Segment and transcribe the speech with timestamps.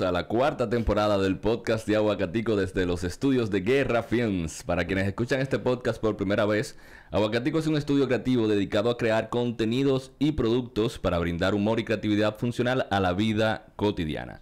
[0.00, 4.62] A la cuarta temporada del podcast de Aguacatico desde los estudios de Guerra Films.
[4.62, 6.78] Para quienes escuchan este podcast por primera vez,
[7.10, 11.84] Aguacatico es un estudio creativo dedicado a crear contenidos y productos para brindar humor y
[11.84, 14.40] creatividad funcional a la vida cotidiana.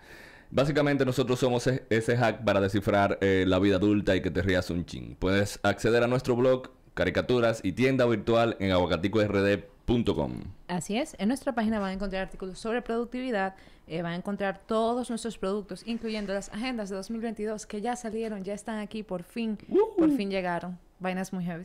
[0.51, 4.43] Básicamente nosotros somos e- ese hack para descifrar eh, la vida adulta y que te
[4.43, 5.17] rías un chin.
[5.19, 10.43] Puedes acceder a nuestro blog, caricaturas y tienda virtual en aguacaticord.com.
[10.69, 13.55] Así es, en nuestra página van a encontrar artículos sobre productividad,
[13.87, 18.43] eh, van a encontrar todos nuestros productos, incluyendo las agendas de 2022 que ya salieron,
[18.45, 19.57] ya están aquí, por fin,
[19.97, 20.79] por fin llegaron.
[20.99, 21.65] Vainas muy heavy.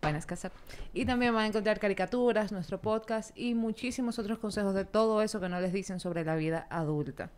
[0.00, 0.52] Vainas hacer.
[0.94, 5.40] Y también van a encontrar caricaturas, nuestro podcast y muchísimos otros consejos de todo eso
[5.40, 7.30] que no les dicen sobre la vida adulta.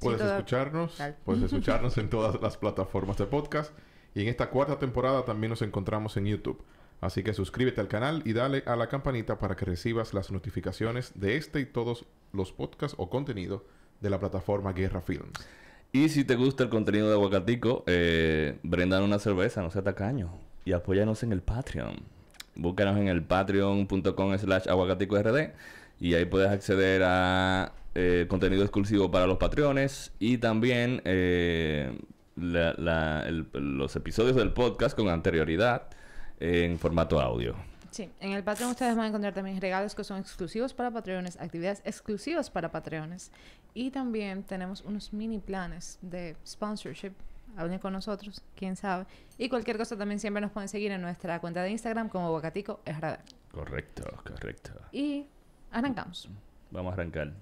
[0.00, 1.16] Puedes toda- escucharnos, Tal.
[1.24, 3.72] puedes escucharnos en todas las plataformas de podcast
[4.14, 6.62] y en esta cuarta temporada también nos encontramos en YouTube.
[7.00, 11.12] Así que suscríbete al canal y dale a la campanita para que recibas las notificaciones
[11.14, 13.64] de este y todos los podcasts o contenido
[14.00, 15.32] de la plataforma Guerra Films.
[15.92, 20.30] Y si te gusta el contenido de Aguacatico, eh, brendan una cerveza, no sea tacaño.
[20.64, 21.96] Y apóyanos en el Patreon.
[22.56, 25.36] Búscanos en el patreon.com slash aguacaticord
[26.00, 31.98] y ahí puedes acceder a eh, contenido exclusivo para los patrones y también eh,
[32.36, 35.88] los episodios del podcast con anterioridad
[36.40, 37.54] en formato audio.
[37.90, 41.38] Sí, en el Patreon ustedes van a encontrar también regalos que son exclusivos para Patreones,
[41.40, 43.30] actividades exclusivas para Patreones.
[43.74, 47.12] Y también tenemos unos mini planes de sponsorship.
[47.56, 49.06] Hablen con nosotros, quién sabe.
[49.38, 52.80] Y cualquier cosa también siempre nos pueden seguir en nuestra cuenta de Instagram como Bocatico
[52.84, 53.16] RD.
[53.52, 54.72] Correcto, correcto.
[54.92, 55.26] Y
[55.70, 56.28] arrancamos.
[56.70, 57.32] Vamos a arrancar.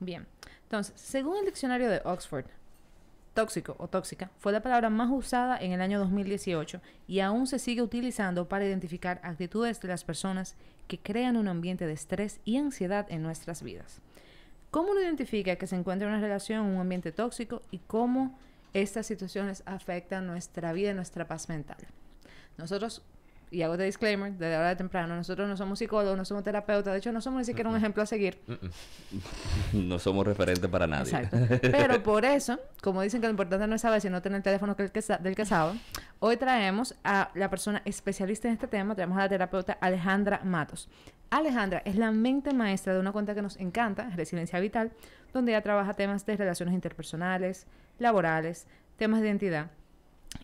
[0.00, 0.26] Bien.
[0.62, 2.46] Entonces, según el diccionario de Oxford,
[3.34, 7.58] tóxico o tóxica fue la palabra más usada en el año 2018 y aún se
[7.58, 10.56] sigue utilizando para identificar actitudes de las personas
[10.88, 14.00] que crean un ambiente de estrés y ansiedad en nuestras vidas.
[14.70, 18.38] ¿Cómo uno identifica que se encuentra una relación en un ambiente tóxico y cómo
[18.72, 21.78] estas situaciones afectan nuestra vida y nuestra paz mental?
[22.56, 23.02] Nosotros,
[23.50, 26.92] y hago este disclaimer desde ahora de temprano, nosotros no somos psicólogos, no somos terapeutas,
[26.92, 28.38] de hecho no somos ni siquiera un ejemplo a seguir.
[29.72, 31.12] No somos referentes para nadie.
[31.12, 31.36] Exacto.
[31.60, 34.76] Pero por eso, como dicen que lo importante no es saber, sino tener el teléfono
[34.76, 35.78] que el que sa- del que sabe,
[36.18, 40.88] hoy traemos a la persona especialista en este tema, traemos a la terapeuta Alejandra Matos.
[41.30, 44.92] Alejandra es la mente maestra de una cuenta que nos encanta, Resiliencia Vital,
[45.32, 47.66] donde ella trabaja temas de relaciones interpersonales,
[47.98, 48.66] laborales,
[48.96, 49.70] temas de identidad.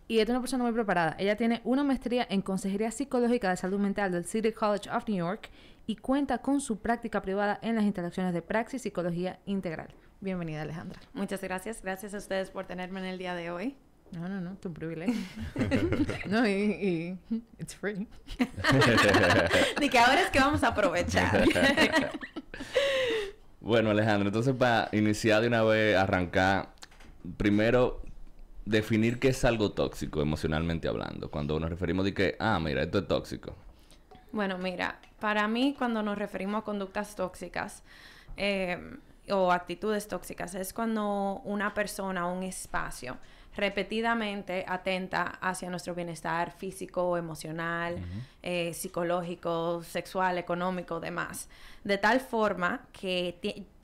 [0.09, 1.17] Y es una persona muy preparada.
[1.19, 5.19] Ella tiene una maestría en Consejería Psicológica de Salud Mental del City College of New
[5.19, 5.51] York
[5.87, 9.89] y cuenta con su práctica privada en las instalaciones de Praxis Psicología Integral.
[10.21, 11.01] Bienvenida, Alejandra.
[11.13, 11.83] Muchas gracias.
[11.83, 13.77] Gracias a ustedes por tenerme en el día de hoy.
[14.13, 15.15] No, no, no, es un privilegio.
[16.29, 17.19] no, y, y
[17.59, 18.07] it's free.
[19.81, 21.45] De que ahora es que vamos a aprovechar.
[23.67, 26.69] Bueno, Alejandro, entonces para iniciar de una vez, arrancar,
[27.37, 28.01] primero
[28.67, 31.31] definir qué es algo tóxico emocionalmente hablando.
[31.31, 33.55] Cuando nos referimos de que, ah, mira, esto es tóxico.
[34.33, 37.83] bueno, mira, para mí cuando nos referimos a conductas tóxicas
[38.37, 38.79] eh,
[39.31, 43.17] o actitudes tóxicas es cuando una persona o un espacio
[43.57, 47.97] repetidamente atenta hacia nuestro bienestar físico, emocional,
[48.43, 51.49] eh, psicológico, sexual, económico, demás.
[51.83, 53.39] De tal forma que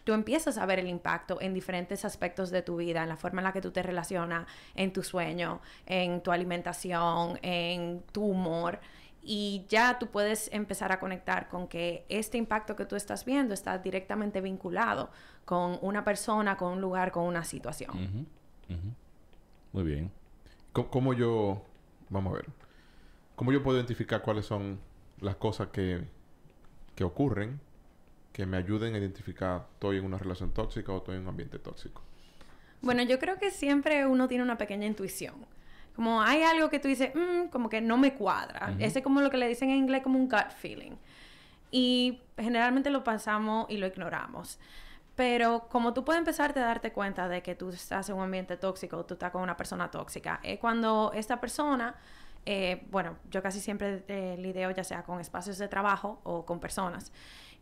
[0.05, 3.41] tú empiezas a ver el impacto en diferentes aspectos de tu vida, en la forma
[3.41, 8.81] en la que tú te relacionas, en tu sueño, en tu alimentación, en tu humor.
[9.23, 13.55] Y ya tú puedes empezar a conectar con que este impacto que tú estás viendo
[13.55, 15.11] está directamente vinculado
[15.45, 18.27] con una persona, con un lugar, con una situación.
[19.73, 20.11] Muy bien.
[20.73, 21.63] ¿Cómo, cómo yo,
[22.09, 22.47] vamos a ver,
[23.37, 24.81] cómo yo puedo identificar cuáles son
[25.21, 26.05] las cosas que,
[26.97, 27.61] que ocurren
[28.33, 31.59] que me ayuden a identificar estoy en una relación tóxica o estoy en un ambiente
[31.59, 32.03] tóxico?
[32.81, 35.35] Bueno, yo creo que siempre uno tiene una pequeña intuición.
[35.95, 38.75] Como hay algo que tú dices, "Mm, como que no me cuadra.
[38.79, 40.93] Ese es como lo que le dicen en inglés como un gut feeling.
[41.71, 44.59] Y generalmente lo pasamos y lo ignoramos.
[45.15, 48.57] Pero como tú puedes empezarte a darte cuenta de que tú estás en un ambiente
[48.57, 51.95] tóxico o tú estás con una persona tóxica, es cuando esta persona,
[52.47, 56.59] eh, bueno, yo casi siempre eh, lidio ya sea con espacios de trabajo o con
[56.61, 57.13] personas.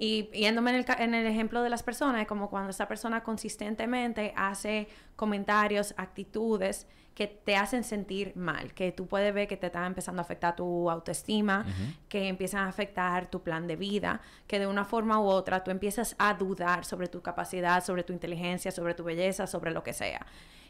[0.02, 3.23] Y yéndome en el, en el ejemplo de las personas, es como cuando esta persona
[3.23, 9.67] consistentemente hace comentarios, actitudes que te hacen sentir mal, que tú puedes ver que te
[9.67, 11.67] están empezando a afectar tu autoestima,
[12.08, 15.70] que empiezan a afectar tu plan de vida, que de una forma u otra tú
[15.70, 19.93] empiezas a dudar sobre tu capacidad, sobre tu inteligencia, sobre tu belleza, sobre lo que
[19.93, 20.25] sea.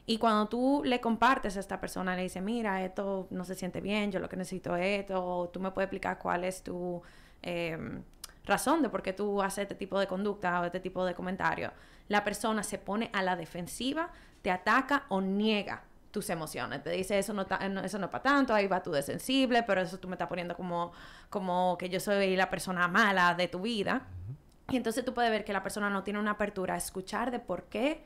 [0.07, 3.81] Y cuando tú le compartes a esta persona, le dices, mira, esto no se siente
[3.81, 7.01] bien, yo lo que necesito es esto, o tú me puedes explicar cuál es tu
[7.43, 7.79] eh,
[8.51, 11.73] razón de por qué tú haces este tipo de conducta o este tipo de comentario,
[12.09, 14.11] la persona se pone a la defensiva,
[14.43, 16.83] te ataca o niega tus emociones.
[16.83, 19.81] Te dice, eso no, eso no es para tanto, ahí va tú de sensible, pero
[19.81, 20.93] eso tú me estás poniendo como,
[21.31, 24.03] como que yo soy la persona mala de tu vida.
[24.71, 27.39] Y entonces tú puedes ver que la persona no tiene una apertura a escuchar de
[27.39, 28.05] por qué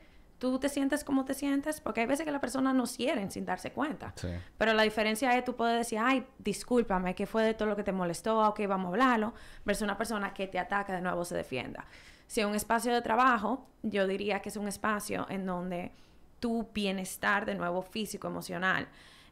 [0.51, 3.45] tú te sientes como te sientes, porque hay veces que la persona no quieren sin
[3.45, 4.13] darse cuenta.
[4.15, 4.29] Sí.
[4.57, 7.83] Pero la diferencia es tú puedes decir, ay, discúlpame, ¿qué fue de todo lo que
[7.83, 8.39] te molestó?
[8.47, 9.33] Ok, vamos a hablarlo.
[9.65, 11.85] Versus una persona que te ataca de nuevo se defienda.
[12.27, 15.91] Si es un espacio de trabajo, yo diría que es un espacio en donde
[16.39, 18.87] tu bienestar, de nuevo físico, emocional,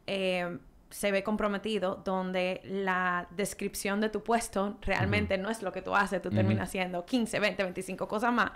[0.06, 0.58] eh,
[0.94, 5.92] se ve comprometido, donde la descripción de tu puesto realmente no es lo que tú
[5.94, 8.52] haces, tú terminas haciendo 15, 20, 25 cosas más.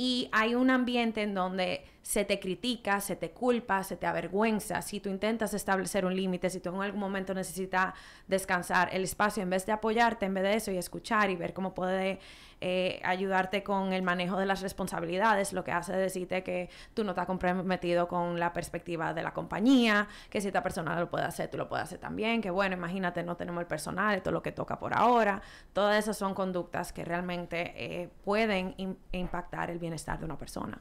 [0.00, 4.80] Y hay un ambiente en donde se te critica, se te culpa, se te avergüenza.
[4.80, 7.94] Si tú intentas establecer un límite, si tú en algún momento necesitas
[8.28, 11.52] descansar, el espacio, en vez de apoyarte, en vez de eso y escuchar y ver
[11.52, 12.20] cómo puede
[12.60, 17.10] eh, ayudarte con el manejo de las responsabilidades, lo que hace decirte que tú no
[17.10, 21.48] estás comprometido con la perspectiva de la compañía, que si esta persona lo puede hacer,
[21.50, 24.42] tú lo puedes hacer también, que bueno, imagínate, no tenemos el personal, esto es lo
[24.42, 25.40] que toca por ahora.
[25.72, 30.80] Todas esas son conductas que realmente eh, pueden im- impactar el bienestar de una persona.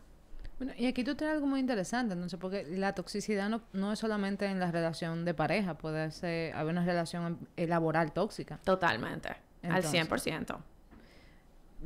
[0.58, 4.00] Bueno, y aquí tú tienes algo muy interesante, entonces, porque la toxicidad no, no es
[4.00, 8.58] solamente en la relación de pareja, puede ser, haber una relación eh, laboral tóxica.
[8.64, 9.36] Totalmente.
[9.62, 10.02] Entonces.
[10.02, 10.58] al 100%.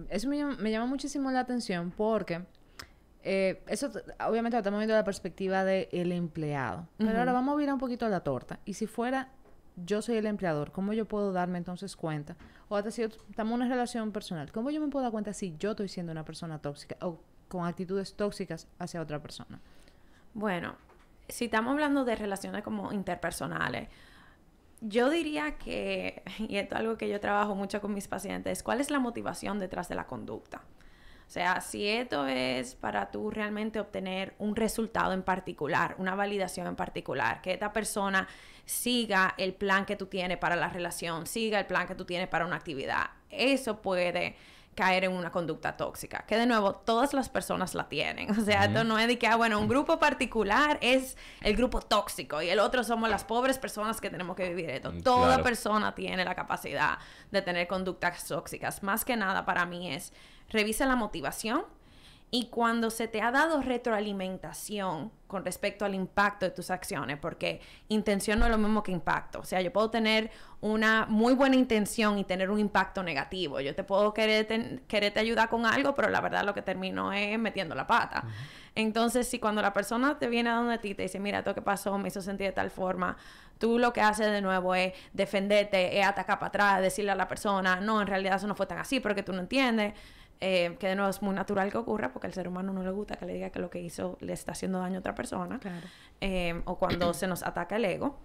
[0.09, 2.45] Eso me llama, me llama muchísimo la atención porque
[3.23, 3.91] eh, eso
[4.25, 6.87] obviamente lo estamos viendo desde la perspectiva del empleado.
[6.97, 8.59] Pero ahora vamos a virar un poquito la torta.
[8.65, 9.29] Y si fuera
[9.75, 12.35] yo soy el empleador, ¿cómo yo puedo darme entonces cuenta?
[12.69, 15.55] O hasta si estamos en una relación personal, ¿cómo yo me puedo dar cuenta si
[15.57, 19.59] yo estoy siendo una persona tóxica o con actitudes tóxicas hacia otra persona?
[20.33, 20.75] Bueno,
[21.27, 23.89] si estamos hablando de relaciones como interpersonales,
[24.81, 28.81] yo diría que, y esto es algo que yo trabajo mucho con mis pacientes, ¿cuál
[28.81, 30.63] es la motivación detrás de la conducta?
[31.27, 36.67] O sea, si esto es para tú realmente obtener un resultado en particular, una validación
[36.67, 38.27] en particular, que esta persona
[38.65, 42.27] siga el plan que tú tienes para la relación, siga el plan que tú tienes
[42.27, 44.35] para una actividad, eso puede
[44.75, 48.65] caer en una conducta tóxica, que de nuevo todas las personas la tienen, o sea,
[48.65, 52.49] esto no es de que, ah, bueno, un grupo particular es el grupo tóxico y
[52.49, 54.91] el otro somos las pobres personas que tenemos que vivir esto.
[54.91, 55.43] Mm, Toda claro.
[55.43, 56.99] persona tiene la capacidad
[57.31, 58.81] de tener conductas tóxicas.
[58.81, 60.13] Más que nada para mí es,
[60.49, 61.65] revisa la motivación
[62.33, 67.59] y cuando se te ha dado retroalimentación con respecto al impacto de tus acciones, porque
[67.89, 69.39] intención no es lo mismo que impacto.
[69.39, 70.31] O sea, yo puedo tener
[70.61, 73.59] una muy buena intención y tener un impacto negativo.
[73.59, 74.47] Yo te puedo querer
[74.87, 78.23] quererte ayudar con algo, pero la verdad lo que termino es metiendo la pata.
[78.75, 81.61] Entonces, si cuando la persona te viene a donde ti te dice, mira, esto que
[81.61, 83.17] pasó me hizo sentir de tal forma,
[83.57, 87.27] tú lo que haces de nuevo es defenderte, es atacar para atrás, decirle a la
[87.27, 89.93] persona, no, en realidad eso no fue tan así porque tú no entiendes.
[90.43, 92.89] Eh, que de nuevo es muy natural que ocurra porque al ser humano no le
[92.89, 95.59] gusta que le diga que lo que hizo le está haciendo daño a otra persona.
[95.59, 95.87] Claro.
[96.19, 98.17] Eh, o cuando se nos ataca el ego.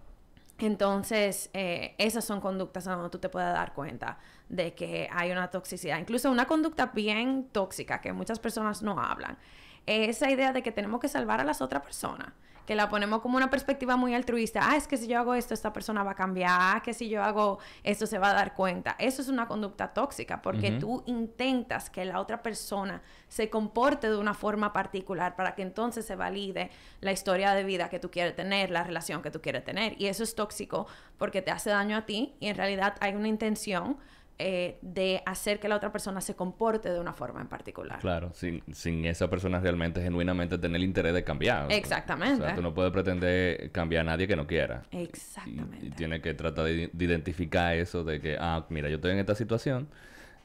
[0.59, 5.50] Entonces, eh, esas son conductas donde tú te puedes dar cuenta de que hay una
[5.50, 5.99] toxicidad.
[5.99, 9.37] Incluso una conducta bien tóxica que muchas personas no hablan.
[9.85, 12.33] Es esa idea de que tenemos que salvar a las otras personas.
[12.66, 14.61] Que la ponemos como una perspectiva muy altruista.
[14.62, 16.50] Ah, es que si yo hago esto, esta persona va a cambiar.
[16.52, 18.96] Ah, que si yo hago esto, se va a dar cuenta.
[18.99, 24.16] Eso es una conducta tóxica porque tú intentas que la otra persona se comporte de
[24.16, 26.70] una forma particular para que entonces se valide
[27.00, 29.94] la historia de vida que tú quieres tener, la relación que tú quieres tener.
[30.00, 30.87] Y eso es tóxico
[31.18, 33.96] porque te hace daño a ti y en realidad hay una intención
[34.38, 37.99] eh, de hacer que la otra persona se comporte de una forma en particular.
[38.00, 41.73] Claro, sin, sin esa persona realmente, genuinamente tener el interés de cambiar.
[41.73, 42.43] Exactamente.
[42.43, 44.83] O sea, tú no puedes pretender cambiar a nadie que no quiera.
[44.90, 45.87] Exactamente.
[45.87, 49.19] y tiene que tratar de, de identificar eso de que, ah, mira, yo estoy en
[49.19, 49.88] esta situación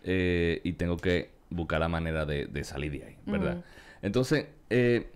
[0.03, 3.63] eh, y tengo que buscar la manera de, de salir de ahí, ¿verdad?
[4.01, 5.11] Entonces, eh,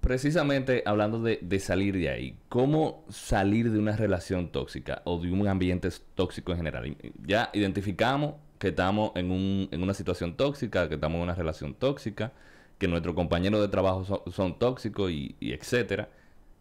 [0.00, 5.30] precisamente hablando de, de salir de ahí, ¿cómo salir de una relación tóxica o de
[5.30, 6.96] un ambiente tóxico en general?
[7.26, 11.74] Ya identificamos que estamos en, un, en una situación tóxica, que estamos en una relación
[11.74, 12.32] tóxica,
[12.78, 16.08] que nuestros compañeros de trabajo son, son tóxicos y, y etcétera.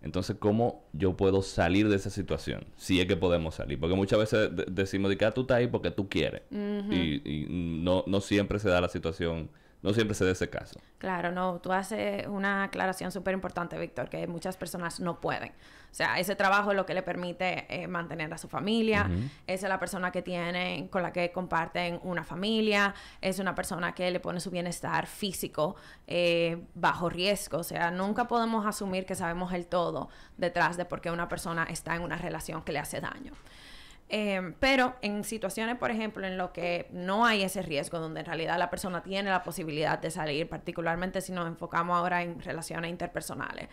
[0.02, 2.64] Entonces, ¿cómo yo puedo salir de esa situación?
[2.78, 3.78] Si es que podemos salir.
[3.80, 6.42] Porque muchas veces de- decimos de que ah, tú estás ahí porque tú quieres.
[6.90, 9.50] Y, y no, no siempre se da la situación,
[9.82, 10.80] no siempre se da ese caso.
[10.98, 15.52] Claro, no, tú haces una aclaración súper importante, Víctor, que muchas personas no pueden.
[15.92, 19.10] O sea, ese trabajo es lo que le permite eh, mantener a su familia,
[19.48, 23.96] esa es la persona que tienen, con la que comparten una familia, es una persona
[23.96, 27.60] que le pone su bienestar físico eh, bajo riesgo.
[27.60, 31.64] O sea, nunca podemos asumir que sabemos el todo detrás de por qué una persona
[31.64, 33.34] está en una relación que le hace daño.
[34.12, 38.26] Eh, pero en situaciones, por ejemplo, en lo que no hay ese riesgo, donde en
[38.26, 42.90] realidad la persona tiene la posibilidad de salir, particularmente si nos enfocamos ahora en relaciones
[42.90, 43.70] interpersonales,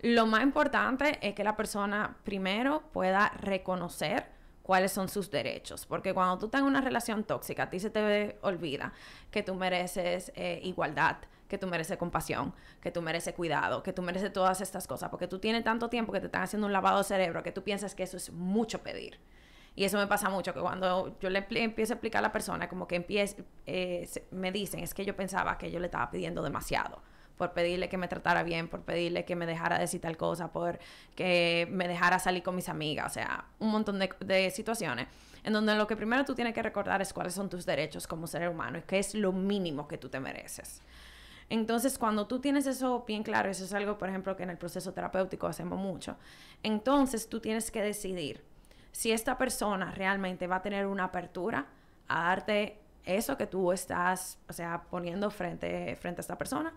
[0.00, 4.26] lo más importante es que la persona primero pueda reconocer
[4.62, 7.88] cuáles son sus derechos, porque cuando tú estás en una relación tóxica, a ti se
[7.88, 8.92] te olvida
[9.30, 11.16] que tú mereces eh, igualdad,
[11.48, 12.52] que tú mereces compasión,
[12.82, 16.12] que tú mereces cuidado, que tú mereces todas estas cosas, porque tú tienes tanto tiempo
[16.12, 18.82] que te están haciendo un lavado de cerebro que tú piensas que eso es mucho
[18.82, 19.18] pedir.
[19.78, 22.68] Y eso me pasa mucho, que cuando yo le empiezo a explicar a la persona,
[22.68, 26.42] como que empiece, eh, me dicen, es que yo pensaba que yo le estaba pidiendo
[26.42, 27.00] demasiado
[27.36, 30.80] por pedirle que me tratara bien, por pedirle que me dejara decir tal cosa, por
[31.14, 35.06] que me dejara salir con mis amigas, o sea, un montón de, de, situaciones
[35.44, 38.26] en donde lo que primero tú tienes que recordar es cuáles son tus derechos como
[38.26, 40.82] ser humano y qué es lo mínimo que tú te mereces.
[41.50, 44.58] Entonces, cuando tú tienes eso bien claro, eso es algo, por ejemplo, que en el
[44.58, 46.16] proceso terapéutico hacemos mucho,
[46.64, 48.47] entonces tú tienes que decidir
[48.92, 51.66] si esta persona realmente va a tener una apertura
[52.08, 56.72] a darte eso que tú estás, o sea, poniendo frente, frente a esta persona,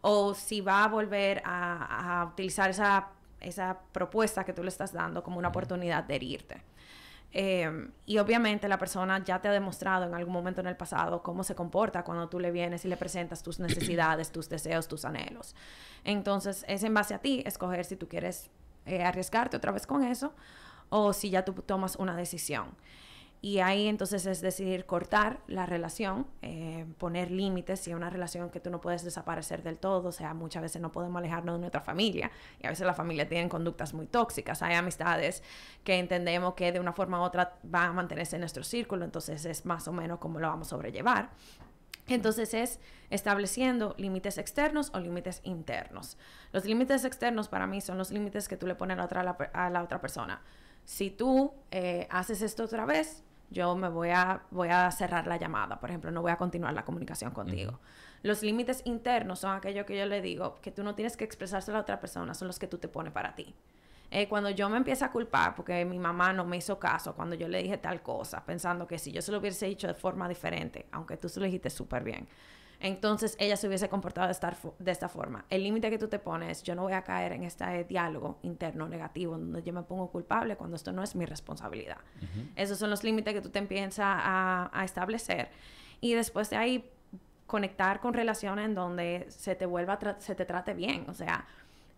[0.00, 3.08] o si va a volver a, a utilizar esa,
[3.40, 6.62] esa, propuesta que tú le estás dando como una oportunidad de herirte.
[7.34, 11.22] Eh, y obviamente la persona ya te ha demostrado en algún momento en el pasado
[11.22, 15.04] cómo se comporta cuando tú le vienes y le presentas tus necesidades, tus deseos, tus
[15.04, 15.56] anhelos.
[16.04, 18.50] Entonces es en base a ti escoger si tú quieres
[18.84, 20.34] eh, arriesgarte otra vez con eso
[20.92, 22.76] o si ya tú tomas una decisión.
[23.40, 28.50] Y ahí entonces es decidir cortar la relación, eh, poner límites si es una relación
[28.50, 31.60] que tú no puedes desaparecer del todo, o sea, muchas veces no podemos alejarnos de
[31.60, 32.30] nuestra familia
[32.60, 35.42] y a veces la familia tiene conductas muy tóxicas, hay amistades
[35.82, 39.44] que entendemos que de una forma u otra van a mantenerse en nuestro círculo, entonces
[39.44, 41.30] es más o menos como lo vamos a sobrellevar.
[42.08, 42.80] Entonces es
[43.10, 46.18] estableciendo límites externos o límites internos.
[46.52, 50.00] Los límites externos para mí son los límites que tú le pones a la otra
[50.00, 50.42] persona
[50.84, 55.36] si tú eh, haces esto otra vez, yo me voy a, voy a cerrar la
[55.36, 57.78] llamada, por ejemplo, no voy a continuar la comunicación contigo.
[58.22, 61.76] Los límites internos son aquellos que yo le digo que tú no tienes que expresárselo
[61.76, 63.54] a la otra persona, son los que tú te pones para ti.
[64.10, 67.34] Eh, cuando yo me empiezo a culpar porque mi mamá no me hizo caso cuando
[67.34, 70.28] yo le dije tal cosa, pensando que si yo se lo hubiese dicho de forma
[70.28, 72.28] diferente, aunque tú se lo dijiste súper bien,
[72.82, 75.44] entonces ella se hubiese comportado de, estar, de esta forma.
[75.48, 78.88] El límite que tú te pones, yo no voy a caer en este diálogo interno
[78.88, 81.98] negativo donde yo me pongo culpable cuando esto no es mi responsabilidad.
[82.56, 85.50] Esos son los límites que tú te empiezas a, a establecer.
[86.00, 86.90] Y después de ahí,
[87.46, 91.04] conectar con relaciones en donde se te vuelva, se te trate bien.
[91.08, 91.46] O sea,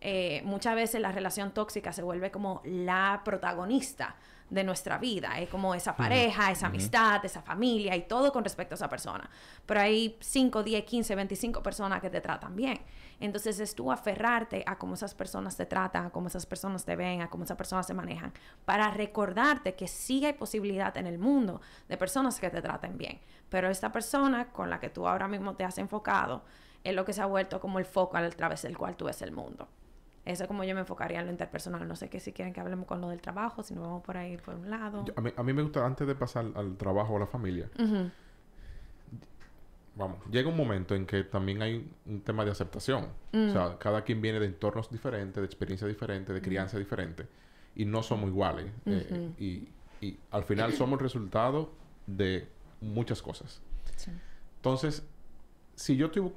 [0.01, 4.15] eh, muchas veces la relación tóxica se vuelve como la protagonista
[4.49, 5.39] de nuestra vida.
[5.39, 9.29] Es como esa pareja, esa amistad, esa familia y todo con respecto a esa persona.
[9.65, 12.79] Pero hay 5, 10, 15, 25 personas que te tratan bien.
[13.19, 16.95] Entonces es tú aferrarte a cómo esas personas te tratan, a cómo esas personas te
[16.95, 18.33] ven, a cómo esas personas se manejan,
[18.65, 23.19] para recordarte que sí hay posibilidad en el mundo de personas que te traten bien.
[23.49, 26.43] Pero esta persona con la que tú ahora mismo te has enfocado
[26.83, 29.21] es lo que se ha vuelto como el foco a través del cual tú ves
[29.21, 29.67] el mundo.
[30.25, 31.87] Eso es como yo me enfocaría en lo interpersonal.
[31.87, 34.17] No sé qué si quieren que hablemos con lo del trabajo, si nos vamos por
[34.17, 35.05] ahí por un lado.
[35.05, 37.27] Yo, a, mí, a, mí, me gusta, antes de pasar al trabajo o a la
[37.27, 38.11] familia, uh -huh.
[39.95, 43.03] vamos, llega un momento en que también hay un tema de aceptación.
[43.33, 43.49] Uh -huh.
[43.49, 46.83] O sea, cada quien viene de entornos diferentes, de experiencias diferentes, de crianza uh -huh.
[46.83, 47.27] diferente,
[47.75, 48.65] y no somos iguales.
[48.87, 49.67] Eh, y,
[50.01, 51.71] y, al final somos el resultado
[52.07, 52.47] de
[52.81, 53.61] muchas cosas.
[53.95, 54.11] Sí.
[54.57, 55.03] Entonces,
[55.75, 56.31] si yo estoy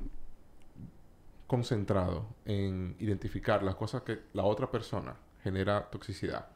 [1.49, 6.47] concentrado en identificar las cosas que la otra persona genera toxicidad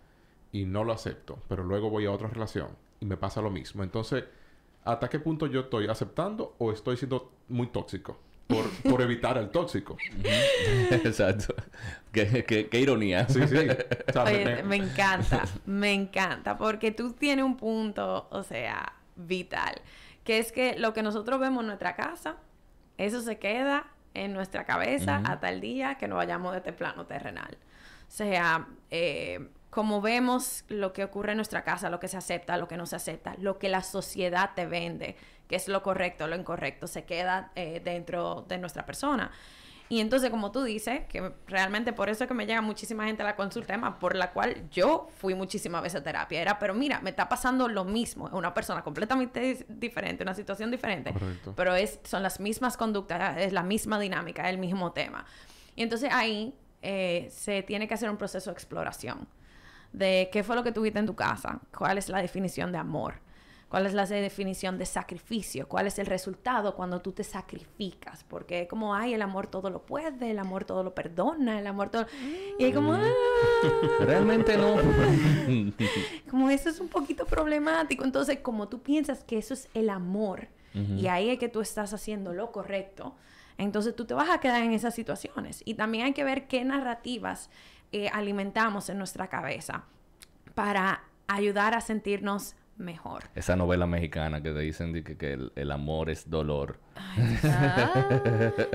[0.53, 2.69] y no lo acepto, pero luego voy a otra relación
[3.01, 3.83] y me pasa lo mismo.
[3.83, 4.25] Entonces,
[4.85, 8.21] ¿hasta qué punto yo estoy aceptando o estoy siendo muy tóxico?
[8.47, 9.97] Por, por evitar al tóxico.
[10.91, 11.55] Exacto.
[12.13, 13.27] Qué, qué, qué, ironía.
[13.29, 13.57] Sí, sí.
[14.09, 14.63] O sea, Oye, me...
[14.63, 19.81] me encanta, me encanta, porque tú tienes un punto, o sea, vital,
[20.23, 22.37] que es que lo que nosotros vemos en nuestra casa,
[22.99, 25.33] eso se queda en nuestra cabeza uh -huh.
[25.33, 27.57] hasta el día que nos vayamos de este plano terrenal.
[28.09, 32.59] O sea, eh, como vemos lo que ocurre en nuestra casa, lo que se acepta,
[32.59, 35.16] lo que no se acepta, lo que la sociedad te vende,
[35.49, 39.31] que es lo correcto, lo incorrecto, se queda eh, dentro de nuestra persona.
[39.89, 43.23] Y entonces, como tú dices, que realmente por eso es que me llega muchísima gente
[43.23, 46.41] a la consulta, Emma, por la cual yo fui muchísimas veces a terapia.
[46.41, 48.31] Era, pero mira, me está pasando lo mismo.
[48.33, 51.12] Una persona completamente diferente, una situación diferente.
[51.12, 51.53] Correcto.
[51.57, 55.27] Pero es, son las mismas conductas, es la misma dinámica, es el mismo tema.
[55.77, 59.29] Y entonces ahí eh, se tiene que hacer un proceso de exploración
[59.93, 63.21] de qué fue lo que tuviste en tu casa, cuál es la definición de amor
[63.73, 65.67] ¿Cuál es la definición de sacrificio?
[65.67, 68.23] ¿Cuál es el resultado cuando tú te sacrificas?
[68.23, 71.88] Porque como, ay, el amor todo lo puede, el amor todo lo perdona, el amor
[71.88, 72.05] todo...
[72.59, 73.00] Y es como, Mm.
[73.00, 74.05] "Ah".
[74.05, 74.76] Realmente no.
[76.31, 78.05] como eso es un poquito problemático.
[78.05, 81.95] Entonces, como tú piensas que eso es el amor y ahí es que tú estás
[81.95, 83.14] haciendo lo correcto,
[83.57, 85.62] entonces tú te vas a quedar en esas situaciones.
[85.64, 87.49] Y también hay que ver qué narrativas
[87.93, 89.85] eh, alimentamos en nuestra cabeza
[90.55, 93.25] para ayudar a sentirnos mejor.
[93.35, 96.79] Esa novela mexicana que te dicen de que, que el, el amor es dolor.
[96.97, 97.93] Ah,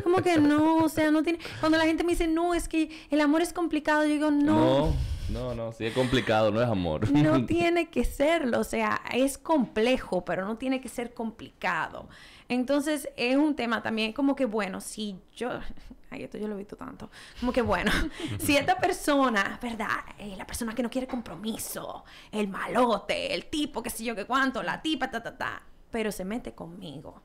[0.03, 1.39] Como que no, o sea, no tiene...
[1.59, 4.93] Cuando la gente me dice, no, es que el amor es complicado, yo digo, no,
[5.29, 5.71] No, no, no.
[5.73, 7.09] Si es complicado, no es amor.
[7.11, 12.07] no tiene que serlo, o sea, es complejo, pero no tiene que ser complicado.
[12.49, 15.49] Entonces, es un tema también como que, bueno, si yo,
[16.09, 17.91] ay, esto yo lo he visto tanto, como que, bueno,
[18.39, 19.99] si esta persona, ¿verdad?
[20.17, 24.25] Eh, la persona que no quiere compromiso, el malote, el tipo, qué sé yo, qué
[24.25, 25.61] cuánto, la tipa, ta, ta, ta,
[25.91, 27.21] pero se mete conmigo.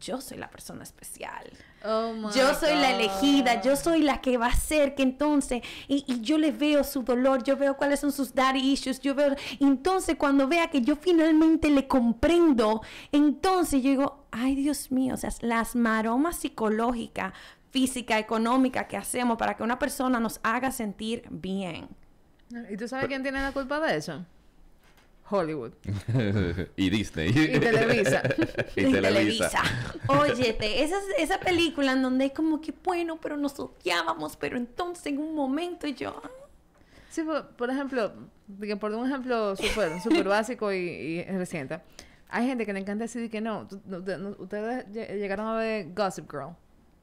[0.00, 1.50] Yo soy la persona especial.
[1.84, 3.00] oh my Yo soy la God.
[3.00, 6.82] elegida, yo soy la que va a ser que entonces, y, y yo le veo
[6.82, 10.80] su dolor, yo veo cuáles son sus daddy issues, yo veo, entonces cuando vea que
[10.80, 17.32] yo finalmente le comprendo, entonces yo digo, ay Dios mío, o sea, las maromas psicológicas,
[17.70, 21.88] física, económica que hacemos para que una persona nos haga sentir bien.
[22.70, 24.24] ¿Y tú sabes quién tiene la culpa de eso?
[25.30, 25.72] Hollywood.
[26.76, 27.28] y Disney.
[27.30, 28.22] Y Televisa.
[28.76, 29.62] y Televisa.
[30.08, 35.06] Óyete, esa, esa película en donde es como que bueno, pero nos odiábamos, pero entonces
[35.06, 36.20] en un momento yo...
[36.22, 36.30] ah,
[37.10, 38.12] Sí, por, por ejemplo,
[38.80, 41.80] por un ejemplo súper súper básico y, y reciente.
[42.28, 43.68] Hay gente que le encanta decir que no.
[43.86, 46.56] no- no- ¿Ustedes lle- llegaron a ver Gossip Girl?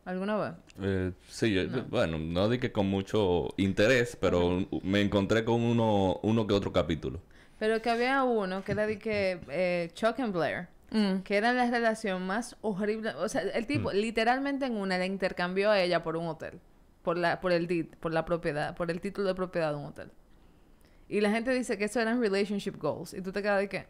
[0.04, 0.54] ¿Alguna vez?
[0.82, 6.20] Eh, sí, yo- bueno, no di que con mucho interés, pero me encontré con uno,
[6.24, 7.22] uno que otro capítulo.
[7.62, 11.18] Pero que había uno que era de que eh, Chuck and Blair, mm.
[11.20, 13.14] que era la relación más horrible.
[13.18, 16.60] O sea, el tipo literalmente en una le intercambió a ella por un hotel.
[17.04, 19.86] Por la, por el deed, por la propiedad, por el título de propiedad de un
[19.86, 20.10] hotel.
[21.08, 23.14] Y la gente dice que eso eran relationship goals.
[23.14, 23.86] Y tú te quedas de que.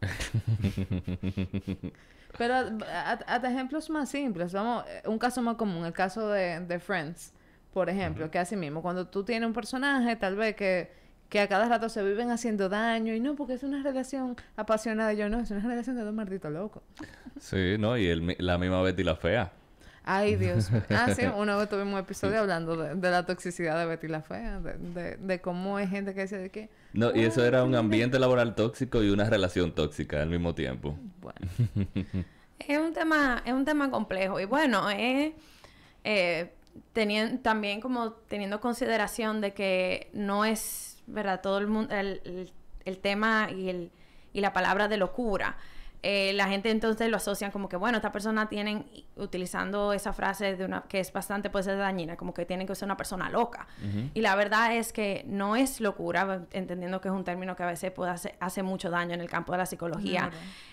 [2.38, 2.54] Pero
[3.26, 7.34] hasta ejemplos más simples, vamos, eh, un caso más común, el caso de, de Friends,
[7.74, 11.03] por ejemplo, que así mismo, cuando tú tienes un personaje, tal vez que,
[11.34, 15.12] que a cada rato se viven haciendo daño, y no, porque es una relación apasionada,
[15.14, 16.84] y yo no, es una relación de dos malditos locos.
[17.40, 17.98] Sí, ¿no?
[17.98, 19.50] Y el la misma Betty la Fea.
[20.04, 20.70] Ay, Dios.
[20.90, 24.22] Ah, sí, una vez tuvimos un episodio hablando de, de la toxicidad de Betty la
[24.22, 27.64] Fea, de, de, de cómo hay gente que dice de que, No, y eso era
[27.64, 30.96] un ambiente laboral tóxico y una relación tóxica al mismo tiempo.
[31.20, 31.40] bueno,
[32.60, 34.38] Es un tema, es un tema complejo.
[34.38, 35.32] Y bueno, es
[36.04, 36.52] eh,
[37.42, 41.40] también como teniendo consideración de que no es, ¿verdad?
[41.40, 42.52] Todo el mundo, el, el-
[42.84, 43.90] el tema y, el,
[44.34, 45.56] y la palabra de locura.
[46.06, 48.84] Eh, la gente entonces lo asocian como que, bueno, esta persona tienen,
[49.16, 52.74] utilizando esa frase de una, que es bastante, puede ser dañina, como que tienen que
[52.74, 53.66] ser una persona loca.
[54.12, 57.66] Y la verdad es que no es locura, entendiendo que es un término que a
[57.68, 60.30] veces puede hacer, hace mucho daño en el campo de la psicología.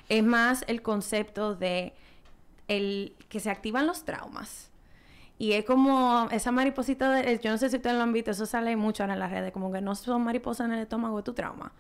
[0.09, 1.93] Es más el concepto de
[2.67, 4.70] el que se activan los traumas.
[5.41, 7.39] Y es como esa mariposita de...
[7.39, 9.51] Yo no sé si ustedes lo han visto, eso sale mucho ahora en las redes,
[9.51, 11.73] como que no son mariposas en el estómago de tu trauma.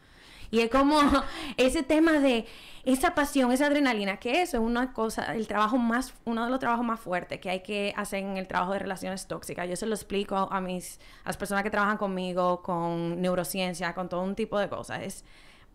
[0.49, 0.99] Y es como
[1.57, 2.47] ese tema de
[2.85, 6.59] esa pasión, esa adrenalina, que eso es una cosa, el trabajo más, uno de los
[6.59, 9.69] trabajos más fuertes que hay que hacer en el trabajo de relaciones tóxicas.
[9.69, 14.09] Yo se lo explico a mis, a las personas que trabajan conmigo, con neurociencia, con
[14.09, 15.03] todo un tipo de cosas.
[15.03, 15.23] Es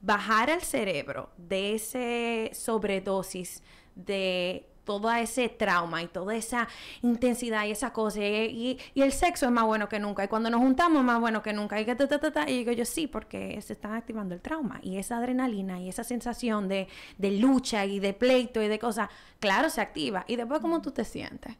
[0.00, 3.62] bajar al cerebro de ese sobredosis
[3.94, 6.68] de todo ese trauma y toda esa
[7.02, 8.20] intensidad y esa cosa.
[8.20, 10.24] Y, y- y el sexo es más bueno que nunca.
[10.24, 11.78] Y cuando nos juntamos es más bueno que nunca.
[11.78, 12.48] Y, que ta, ta, ta, ta.
[12.48, 14.78] y digo yo, sí, porque se está activando el trauma.
[14.82, 19.10] Y esa adrenalina y esa sensación de, de lucha y de pleito y de cosas,
[19.40, 20.24] claro, se activa.
[20.28, 21.54] Y después, ¿cómo tú te sientes?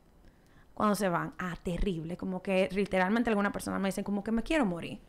[0.73, 2.17] Cuando se van, ah, terrible.
[2.17, 5.01] Como que literalmente alguna persona me dicen, como que me quiero morir.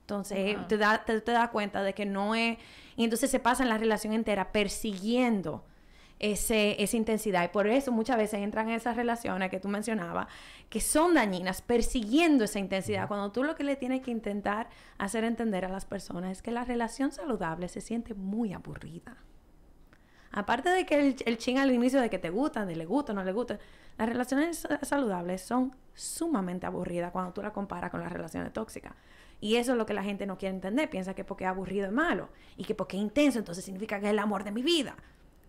[0.00, 2.58] Entonces te, te, te das cuenta de que no es...
[2.96, 5.64] Y entonces se pasa en la relación entera persiguiendo
[6.32, 7.44] ese, esa intensidad.
[7.44, 10.28] Y por eso muchas veces entran en esas relaciones que tú mencionabas,
[10.70, 13.08] que son dañinas, persiguiendo esa intensidad.
[13.08, 16.50] Cuando tú lo que le tienes que intentar hacer entender a las personas es que
[16.50, 19.16] la relación saludable se siente muy aburrida.
[20.32, 23.12] Aparte de que el, el ching al inicio de que te gustan, de le gusta,
[23.12, 23.58] no le gusta,
[23.96, 28.94] las relaciones sa- saludables son sumamente aburridas cuando tú la comparas con las relaciones tóxicas.
[29.40, 30.88] Y eso es lo que la gente no quiere entender.
[30.88, 32.30] Piensa que porque es aburrido es malo.
[32.56, 34.96] Y que porque es intenso, entonces significa que es el amor de mi vida.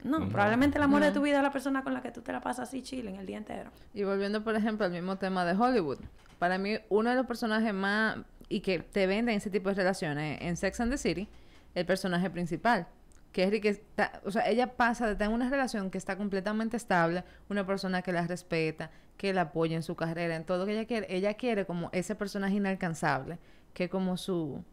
[0.06, 2.32] No, probablemente el amor de tu vida es la persona con la que tú te
[2.32, 3.72] la pasas así chile el día entero.
[3.94, 5.98] Y volviendo, por ejemplo, al mismo tema de Hollywood.
[6.38, 8.18] Para mí, uno de los personajes más...
[8.48, 11.28] Y que te venden ese tipo de relaciones en Sex and the City,
[11.74, 12.88] el personaje principal.
[13.32, 16.78] que es que está, o sea, ella pasa de tener una relación que está completamente
[16.78, 20.65] estable, una persona que la respeta, que la apoya en su carrera, en todo lo
[20.68, 23.39] que ella quiere, ella quiere como ese personaje inalcanzable,
[23.74, 24.63] que es como su,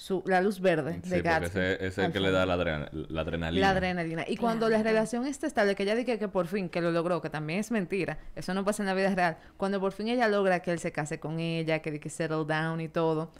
[0.00, 1.48] su la luz verde Sí, de Gatsby.
[1.48, 3.60] ese es el que le da la, adrena- la adrenalina.
[3.66, 4.24] La adrenalina.
[4.28, 7.20] Y cuando la relación está estable, que ella dice que por fin, que lo logró,
[7.20, 9.38] que también es mentira, eso no pasa en la vida real.
[9.56, 12.80] Cuando por fin ella logra que él se case con ella, que, que settle down
[12.80, 13.32] y todo,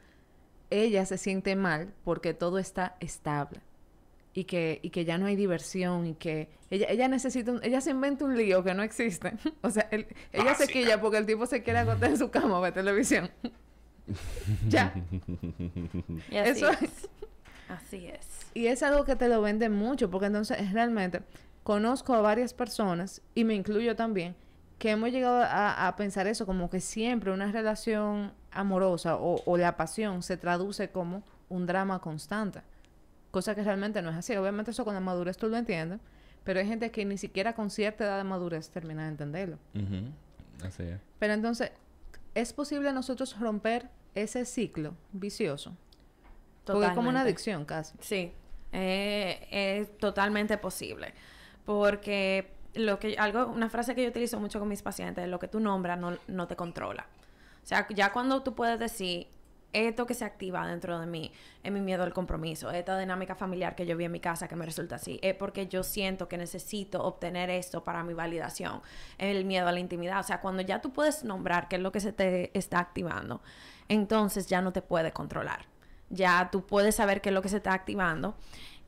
[0.70, 3.60] ella se siente mal porque todo está estable.
[4.34, 7.80] Y que, y que ya no hay diversión y que ella, ella necesita un- ella
[7.80, 9.32] se inventa un lío que no existe.
[9.62, 12.58] o sea, él- ella se quilla porque el tipo se quiere acostar en su cama
[12.58, 13.30] a ver televisión.
[14.68, 14.94] ya.
[16.30, 17.08] Y así Eso es.
[17.68, 18.46] Así es.
[18.54, 21.22] Y es algo que te lo venden mucho, porque entonces es realmente
[21.68, 24.34] conozco a varias personas, y me incluyo también,
[24.78, 29.56] que hemos llegado a, a pensar eso, como que siempre una relación amorosa o, o
[29.58, 32.62] la pasión se traduce como un drama constante.
[33.30, 34.34] Cosa que realmente no es así.
[34.36, 36.00] Obviamente eso con la madurez tú lo entiendes,
[36.42, 39.58] pero hay gente que ni siquiera con cierta edad de madurez termina de entenderlo.
[40.64, 41.00] Así es.
[41.18, 41.70] Pero entonces,
[42.34, 43.90] ¿es posible nosotros romper
[44.22, 45.76] ese ciclo vicioso?
[46.64, 47.20] Porque es como una Totalmente.
[47.20, 47.96] adicción casi.
[48.00, 48.32] Sí,
[48.72, 51.14] eh, es totalmente posible.
[51.64, 55.48] Porque lo que algo, una frase que yo utilizo mucho con mis pacientes, lo que
[55.48, 57.06] tú nombras no, no te controla.
[57.62, 59.28] O sea, ya cuando tú puedes decir,
[59.72, 61.30] esto que se activa dentro de mí
[61.62, 64.56] es mi miedo al compromiso, esta dinámica familiar que yo vi en mi casa que
[64.56, 68.80] me resulta así, es porque yo siento que necesito obtener esto para mi validación,
[69.18, 70.20] el miedo a la intimidad.
[70.20, 73.42] O sea, cuando ya tú puedes nombrar qué es lo que se te está activando,
[73.88, 75.66] entonces ya no te puede controlar.
[76.10, 78.34] Ya tú puedes saber qué es lo que se está activando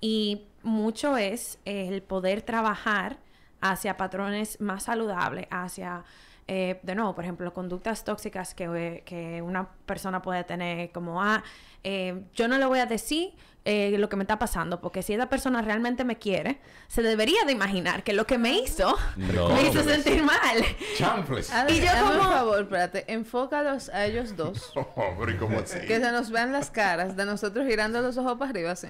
[0.01, 3.19] y mucho es el poder trabajar
[3.61, 6.05] hacia patrones más saludables, hacia,
[6.53, 11.23] eh, de nuevo, por ejemplo, conductas tóxicas que, eh, que una persona puede tener, como,
[11.23, 11.45] ah,
[11.85, 15.13] eh, yo no le voy a decir eh, lo que me está pasando, porque si
[15.13, 19.49] esa persona realmente me quiere, se debería de imaginar que lo que me hizo No.
[19.51, 20.65] me hizo sentir mal.
[20.97, 21.53] ¡Chanfles!
[21.69, 24.73] Y yo como- un favor, espérate, enfócalos a ellos dos.
[25.19, 25.79] Pero ¿y cómo así?
[25.87, 28.89] Que se nos vean las caras de nosotros girando los ojos para arriba así.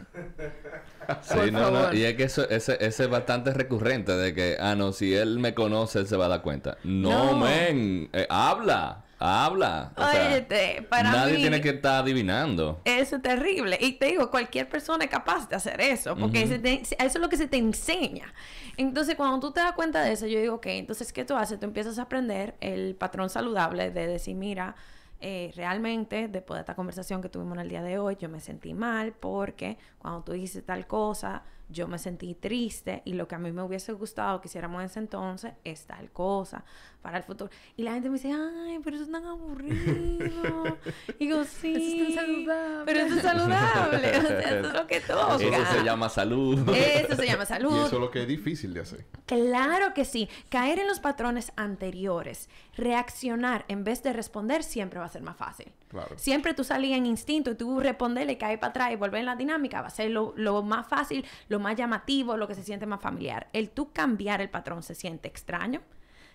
[1.22, 1.92] Sí, Por no, no.
[1.92, 5.38] Y es que eso, ese, ese es bastante recurrente de que, ah, no, si él
[5.40, 6.78] me conoce, él se va a dar cuenta.
[6.85, 7.38] No, No.
[7.38, 9.92] men, eh, habla, habla.
[9.96, 10.46] O sea,
[10.88, 12.80] para nadie mí- tiene que estar adivinando.
[12.85, 13.76] Eso es terrible.
[13.80, 17.28] Y te digo, cualquier persona es capaz de hacer eso, porque te- eso es lo
[17.28, 18.33] que se te enseña.
[18.76, 21.61] Entonces, cuando tú te das cuenta de eso, yo digo, ok, entonces, ¿qué tú haces?
[21.61, 24.74] Tú empiezas a aprender el patrón saludable de decir, mira,
[25.20, 28.40] eh, realmente, después de esta conversación que tuvimos en el día de hoy, yo me
[28.40, 33.35] sentí mal porque cuando tú dijiste tal cosa, yo me sentí triste y lo que
[33.35, 36.64] a mí me hubiese gustado que hiciéramos en ese entonces es tal cosa
[37.02, 37.50] para el futuro.
[37.76, 40.76] Y la gente me dice, ay, pero eso es tan aburrido.
[41.18, 42.83] Y digo, sí, tan saludable".
[42.87, 43.96] pero eso es saludable.
[43.96, 45.37] o sea, eso es lo que toca.
[45.37, 46.68] Eso se llama salud.
[46.74, 47.87] Eso se llama Y salud.
[47.87, 49.06] eso es lo que es difícil de hacer.
[49.26, 50.28] Claro que sí.
[50.48, 55.37] Caer en los patrones anteriores, reaccionar en vez de responder, siempre va a ser más
[55.37, 55.72] fácil.
[56.16, 59.37] Siempre tú salías en instinto y tú responderle, caer para atrás y volver en la
[59.37, 62.87] dinámica va a ser lo, lo más fácil, lo más llamativo, lo que se siente
[62.87, 63.48] más familiar.
[63.53, 65.81] El tú cambiar el patrón se siente extraño,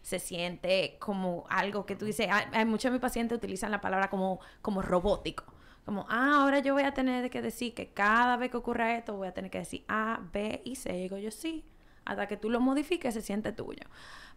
[0.02, 4.10] se siente como algo que tú dices, hay muchos de mis pacientes utilizan la palabra
[4.10, 5.46] como, como robótico.
[5.86, 9.16] Como, ah, ahora yo voy a tener que decir que cada vez que ocurra esto
[9.16, 10.96] voy a tener que decir A, B y C.
[10.98, 11.64] Y digo yo sí,
[12.06, 13.84] hasta que tú lo modifiques se siente tuyo.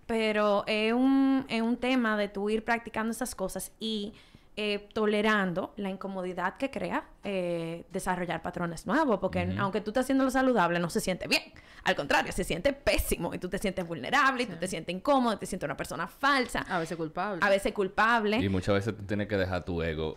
[0.06, 4.14] Pero es un, es un tema de tú ir practicando esas cosas y
[4.60, 10.24] eh, tolerando la incomodidad que crea eh, desarrollar patrones nuevos, porque aunque tú estés haciendo
[10.24, 11.42] lo saludable, no se siente bien.
[11.84, 15.34] Al contrario, se siente pésimo y tú te sientes vulnerable y tú te sientes incómodo,
[15.34, 17.38] y te sientes una persona falsa, A veces culpable.
[17.40, 18.38] a veces culpable.
[18.38, 20.16] Y muchas veces tú tienes que dejar tu ego,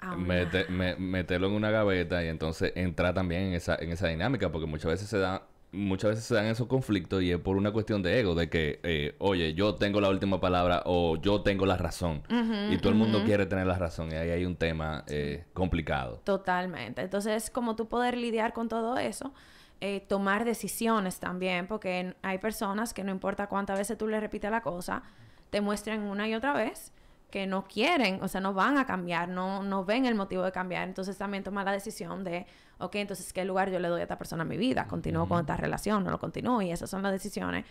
[0.00, 0.70] a un mete- lado.
[0.72, 4.66] me- meterlo en una gaveta y entonces entrar también en esa, en esa dinámica, porque
[4.66, 8.02] muchas veces se da muchas veces se dan esos conflictos y es por una cuestión
[8.02, 11.76] de ego, de que, eh, oye, yo tengo la última palabra o yo tengo la
[11.76, 12.22] razón.
[12.70, 16.20] y todo el mundo quiere tener la razón y ahí hay un tema eh, complicado.
[16.24, 17.02] Totalmente.
[17.02, 19.32] Entonces, como tú poder lidiar con todo eso,
[19.80, 24.50] eh, tomar decisiones también, porque hay personas que no importa cuántas veces tú le repites
[24.50, 25.02] la cosa,
[25.50, 26.92] te muestran una y otra vez
[27.30, 30.52] que no quieren, o sea, no van a cambiar, no, no ven el motivo de
[30.52, 30.88] cambiar.
[30.88, 32.46] Entonces también tomar la decisión de,
[32.78, 34.86] ok, entonces, ¿qué lugar yo le doy a esta persona en mi vida?
[34.86, 36.04] ¿Continúo con esta relación?
[36.04, 36.62] ¿No lo continúo?
[36.62, 37.66] Y esas son las decisiones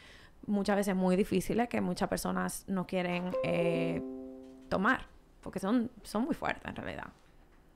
[0.45, 4.01] muchas veces muy difíciles que muchas personas no quieren eh,
[4.69, 5.07] tomar,
[5.41, 7.07] porque son, son muy fuertes en realidad.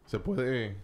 [0.05, 0.77] Se puede,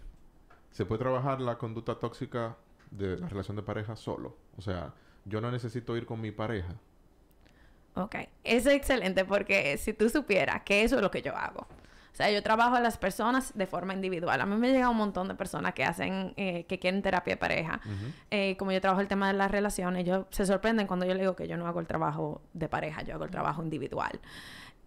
[0.70, 2.56] se puede trabajar la conducta tóxica
[2.90, 4.36] de la relación de pareja solo.
[4.56, 6.74] O sea, yo no necesito ir con mi pareja.
[7.98, 11.66] Ok, eso es excelente porque si tú supieras que eso es lo que yo hago.
[12.12, 14.40] O sea, yo trabajo a las personas de forma individual.
[14.40, 17.36] A mí me llega un montón de personas que hacen, eh, que quieren terapia de
[17.36, 17.80] pareja.
[18.30, 21.20] Eh, como yo trabajo el tema de las relaciones, ellos se sorprenden cuando yo le
[21.20, 24.18] digo que yo no hago el trabajo de pareja, yo hago el trabajo individual.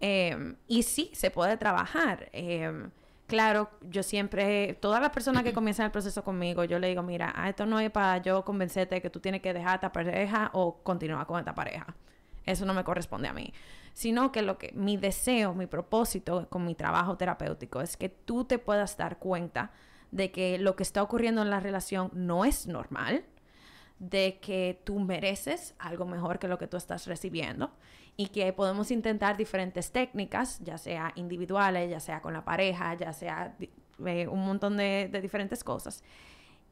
[0.02, 2.30] Eh, y sí, se puede trabajar.
[2.34, 2.90] Eh,
[3.28, 7.32] claro, yo siempre, todas las personas que comienzan el proceso conmigo, yo le digo, mira,
[7.36, 10.50] ah, esto no es para yo convencerte de que tú tienes que dejar esta pareja
[10.54, 11.96] o continuar con esta pareja.
[12.46, 13.54] Eso no me corresponde a mí.
[13.94, 18.46] Sino que lo que mi deseo, mi propósito con mi trabajo terapéutico es que tú
[18.46, 19.72] te puedas dar cuenta
[20.12, 23.26] de que lo que está ocurriendo en la relación no es normal,
[24.00, 27.72] de que tú mereces algo mejor que lo que tú estás recibiendo
[28.18, 33.14] y que podemos intentar diferentes técnicas, ya sea individuales, ya sea con la pareja, ya
[33.14, 33.56] sea
[34.06, 36.04] eh, un montón de diferentes cosas.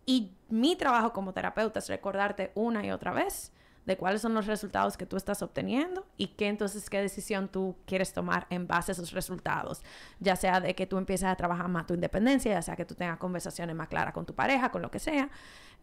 [0.06, 3.54] Y mi trabajo como terapeuta es recordarte una y otra vez
[3.90, 7.76] de cuáles son los resultados que tú estás obteniendo y qué entonces qué decisión tú
[7.86, 9.82] quieres tomar en base a esos resultados.
[10.20, 12.96] Ya sea de que tú empieces a trabajar más tu independencia, ya sea que tú
[12.96, 15.30] tengas conversaciones más claras con tu pareja, con lo que sea.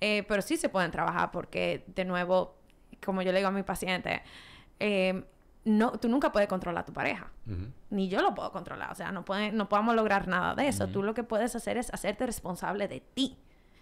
[0.00, 2.56] Eh, pero sí se pueden trabajar porque, de nuevo,
[3.04, 4.22] como yo le digo a mi paciente,
[4.80, 5.24] eh,
[5.64, 7.30] no, tú nunca puedes controlar a tu pareja
[7.90, 8.92] ni yo lo puedo controlar.
[8.92, 10.86] O sea, no, puede- no podemos lograr nada de eso.
[10.92, 13.36] Tú lo que puedes hacer es hacerte responsable de ti.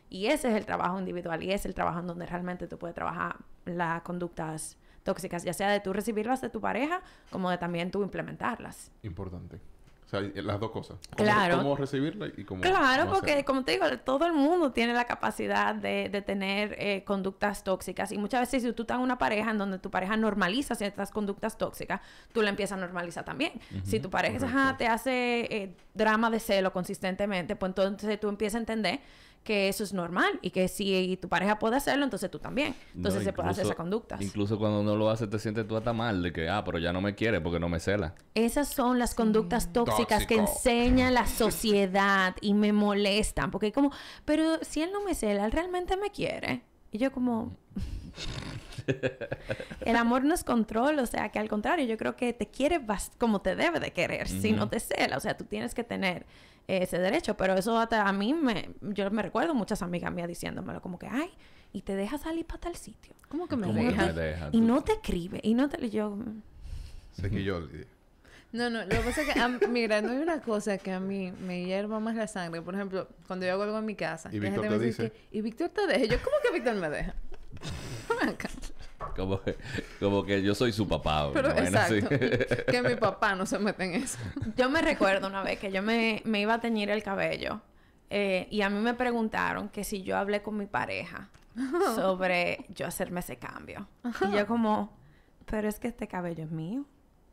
[0.08, 2.94] Y ese es el trabajo individual y es el trabajo en donde realmente tú puedes
[2.94, 7.90] trabajar las conductas tóxicas, ya sea de tú recibirlas de tu pareja como de también
[7.90, 8.90] tú implementarlas.
[9.02, 9.60] Importante.
[10.06, 10.98] O sea, las dos cosas.
[11.16, 11.56] Cómo- Claro.
[11.56, 12.60] Cómo recibirla y cómo.
[12.60, 13.44] Claro, cómo porque hacerla.
[13.46, 18.12] como te digo, todo el mundo tiene la capacidad de, de tener eh, conductas tóxicas
[18.12, 21.10] y muchas veces si tú estás en una pareja en donde tu pareja normaliza ciertas
[21.10, 22.00] conductas tóxicas,
[22.32, 23.52] tú la empiezas a normalizar también.
[23.82, 28.56] Si tu pareja ajá, te hace eh, drama de celo consistentemente, pues entonces tú empiezas
[28.56, 29.00] a entender
[29.44, 32.74] que eso es normal y que si tu pareja puede hacerlo, entonces tú también.
[32.94, 34.20] Entonces No, se puede hacer esas conductas.
[34.20, 36.92] Incluso cuando no lo hace, te sientes tú hasta mal de que, ah, pero ya
[36.92, 38.14] no me quiere porque no me cela.
[38.34, 43.50] Esas son las conductas tóxicas que enseña la sociedad y me molestan.
[43.50, 43.92] Porque como,
[44.24, 46.62] pero si él no me cela, él realmente me quiere.
[46.90, 47.56] Y yo como...
[49.80, 52.80] El amor no es control, o sea, que al contrario, yo creo que te quiere
[53.18, 56.26] como te debe de querer, si no te cela, o sea, tú tienes que tener
[56.66, 60.80] ese derecho, pero eso hasta a mí me, yo me recuerdo muchas amigas mías diciéndomelo,
[60.80, 61.30] como que, ay,
[61.72, 64.06] y te deja salir para tal sitio, ¿Cómo que me ¿Cómo que deja?
[64.06, 64.48] me deja?
[64.52, 66.42] y no te escribe, y no te, yo, mm,
[67.20, 67.60] Sé que yo.
[68.52, 71.00] No, no, lo que pasa es que, a mira, no hay una cosa que a
[71.00, 72.62] mí me hierva más la sangre.
[72.62, 74.30] Por ejemplo, cuando yo hago algo en mi casa.
[74.32, 76.04] Y Víctor gente te me dice que, y Víctor te deja.
[76.04, 77.14] Y Yo, ¿cómo que Víctor me deja?
[79.16, 79.56] Como que,
[80.00, 81.30] como que yo soy su papá.
[81.32, 82.08] Pero exacto.
[82.08, 84.18] que mi papá no se mete en eso.
[84.56, 87.60] Yo me recuerdo una vez que yo me, me iba a teñir el cabello
[88.10, 91.30] eh, y a mí me preguntaron que si yo hablé con mi pareja
[91.94, 93.88] sobre yo hacerme ese cambio.
[94.28, 94.96] Y yo como,
[95.46, 96.84] pero es que este cabello es mío.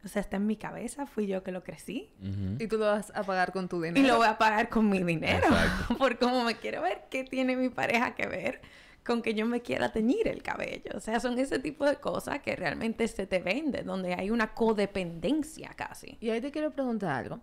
[0.03, 2.11] O sea, está en mi cabeza, fui yo que lo crecí.
[2.59, 4.07] Y tú lo vas a pagar con tu Y dinero.
[4.07, 5.45] lo voy a pagar con mi dinero.
[5.47, 5.95] Exacto.
[5.99, 8.61] Por cómo me quiero ver, ¿qué tiene mi pareja que ver
[9.05, 10.91] con que yo me quiera teñir el cabello?
[10.95, 14.53] O sea, son ese tipo de cosas que realmente se te vende, donde hay una
[14.53, 16.17] codependencia casi.
[16.19, 17.39] Y ahí te quiero preguntar algo.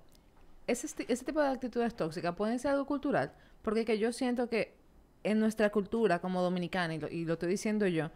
[0.66, 4.76] Ese, ese tipo de actitudes tóxicas pueden ser algo cultural, porque que yo siento que
[5.24, 8.10] en nuestra cultura como dominicana, y lo, y lo estoy diciendo yo,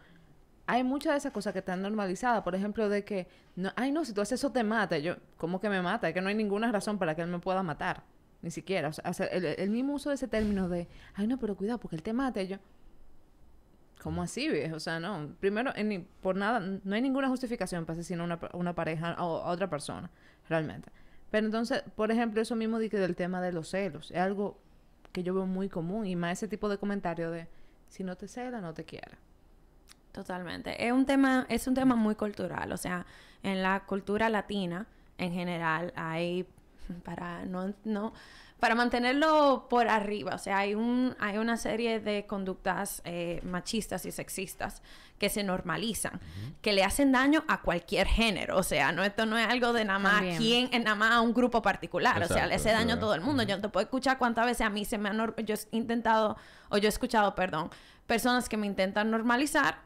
[0.66, 2.42] hay muchas de esas cosas que están normalizadas.
[2.42, 3.26] Por ejemplo, de que,
[3.56, 4.98] no, ay no, si tú haces eso te mata.
[4.98, 6.08] Yo, ¿cómo que me mata?
[6.08, 8.04] Es que no hay ninguna razón para que él me pueda matar.
[8.42, 8.88] Ni siquiera.
[8.88, 11.96] O sea, el, el mismo uso de ese término de, ay no, pero cuidado, porque
[11.96, 12.42] él te mata.
[12.42, 12.58] Yo,
[14.02, 14.76] ¿Cómo así, viejo?
[14.76, 15.28] O sea, no.
[15.38, 15.72] Primero,
[16.20, 19.70] por nada, no hay ninguna justificación para asesinar a una, una pareja o a otra
[19.70, 20.10] persona,
[20.48, 20.90] realmente.
[21.30, 24.58] Pero entonces, por ejemplo, eso mismo de del tema de los celos, es algo
[25.12, 27.46] que yo veo muy común y más ese tipo de comentario de
[27.88, 29.18] si no te cela, no te quiere.
[30.10, 30.84] Totalmente.
[30.84, 32.72] Es un tema, es un tema muy cultural.
[32.72, 33.06] O sea,
[33.44, 34.86] en la cultura latina,
[35.16, 36.46] en general, hay
[37.04, 38.12] para no, no
[38.62, 40.36] para mantenerlo por arriba.
[40.36, 44.82] O sea, hay un, hay una serie de conductas eh, machistas y sexistas
[45.18, 46.20] que se normalizan,
[46.60, 48.56] que le hacen daño a cualquier género.
[48.56, 50.36] O sea, no, esto no es algo de nada más También.
[50.36, 52.22] quién, en nada más a un grupo particular.
[52.22, 53.42] o sea, le hace daño a todo el mundo.
[53.42, 56.36] Yo no te puedo escuchar cuántas veces a mí se me ha yo he intentado,
[56.68, 57.68] o yo he escuchado, perdón,
[58.06, 59.78] personas que me intentan normalizar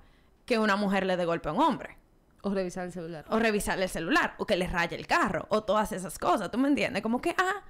[0.44, 1.96] que una mujer le dé golpe a un hombre.
[2.42, 3.24] O revisar el celular.
[3.30, 4.34] O revisarle el celular.
[4.36, 5.46] O que le raye el carro.
[5.48, 6.50] O todas esas cosas.
[6.50, 7.02] ¿Tú me entiendes?
[7.02, 7.62] Como que, ah,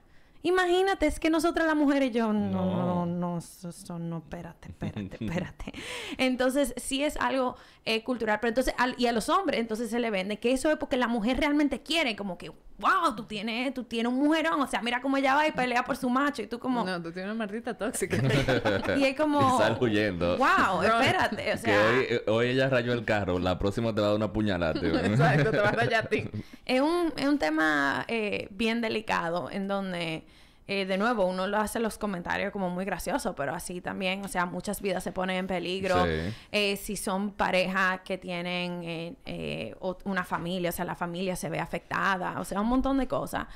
[0.48, 3.06] imagínate, es que nosotras las mujeres, yo, no, no, No.
[3.06, 5.72] no, no, espérate, espérate, espérate.
[6.18, 8.38] Entonces, sí es algo eh, cultural.
[8.40, 10.96] Pero entonces, al- y a los hombres, entonces se le vende que eso es porque
[10.96, 14.82] la mujer realmente quiere, como que, wow, tú tienes, tú tienes un mujerón, o sea,
[14.82, 16.84] mira cómo ella va y pelea por su macho y tú como...
[16.84, 18.16] No, tú tienes una maldita tóxica.
[18.96, 19.58] y es como...
[19.58, 20.36] Sal huyendo.
[20.36, 21.86] Wow, espérate, o Que sea...
[21.86, 24.78] hoy, eh, hoy ella rayó el carro, la próxima te va a dar una puñalada.
[25.06, 26.24] Exacto, te vas a rayar a ti.
[26.64, 30.24] Es un, es un tema eh, bien delicado en donde,
[30.68, 34.28] eh, de nuevo, uno lo hace los comentarios como muy gracioso, pero así también, o
[34.28, 36.04] sea, muchas vidas se ponen en peligro.
[36.04, 36.34] Sí.
[36.50, 39.74] Eh, si son parejas que tienen eh, eh,
[40.04, 43.46] una familia, o sea, la familia se ve afectada, o sea, un montón de cosas.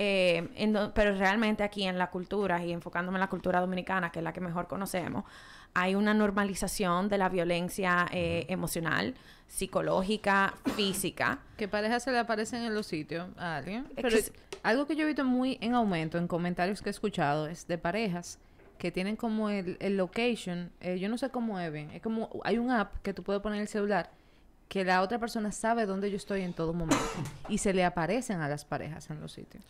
[0.00, 4.20] Eh, en pero realmente aquí en la cultura y enfocándome en la cultura dominicana, que
[4.20, 5.24] es la que mejor conocemos,
[5.74, 9.14] hay una normalización de la violencia eh, emocional,
[9.46, 11.38] psicológica, física.
[11.56, 13.86] ¿Qué parejas se le aparecen en los sitios a alguien?
[13.96, 16.90] Pero que es- algo que yo he visto muy en aumento en comentarios que he
[16.90, 18.38] escuchado es de parejas
[18.78, 22.28] que tienen como el, el location, eh, yo no sé cómo es bien, es como
[22.44, 24.10] hay un app que tú puedes poner en el celular
[24.68, 27.02] que la otra persona sabe dónde yo estoy en todo momento
[27.48, 29.64] y se le aparecen a las parejas en los sitios.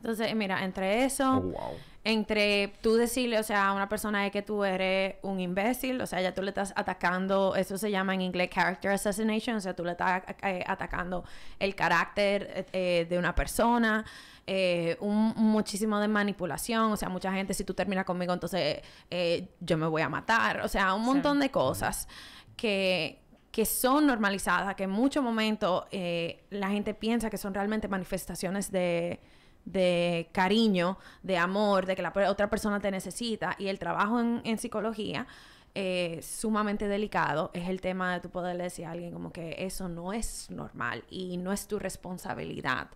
[0.00, 1.76] Entonces, mira, entre eso, Oh, wow.
[2.04, 6.06] entre tú decirle, o sea, a una persona de que tú eres un imbécil, o
[6.06, 9.74] sea, ya tú le estás atacando, eso se llama en inglés character assassination, o sea,
[9.76, 11.24] tú le estás eh, atacando
[11.58, 14.06] el carácter eh, de una persona,
[14.46, 19.48] eh, un, muchísimo de manipulación, o sea, mucha gente, si tú terminas conmigo, entonces eh,
[19.60, 22.08] yo me voy a matar, o sea, un montón de cosas
[22.56, 27.88] que que son normalizadas, que en muchos momentos eh, la gente piensa que son realmente
[27.88, 29.18] manifestaciones de,
[29.64, 33.56] de cariño, de amor, de que la otra persona te necesita.
[33.58, 35.26] Y el trabajo en, psicología
[35.74, 39.88] eh, sumamente delicado es el tema de tu poder decir a alguien como que eso
[39.88, 42.88] no es normal y no es tu responsabilidad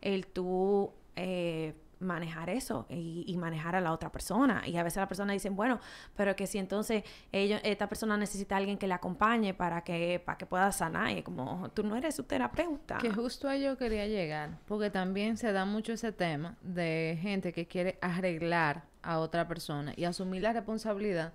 [0.00, 4.62] el tú eh, manejar eso y, manejar a la otra persona.
[4.66, 5.80] Y a veces la persona dicen, bueno,
[6.16, 10.22] pero que si entonces ellos, esta persona necesita a alguien que le acompañe para que,
[10.24, 11.10] para que pueda sanar.
[11.16, 12.98] Y como, tú no eres su terapeuta.
[12.98, 17.52] Que justo a ello quería llegar, porque también se da mucho ese tema de gente
[17.52, 21.32] que quiere arreglar a otra persona y asumir la responsabilidad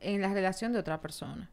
[0.00, 1.48] en la relación de otra persona.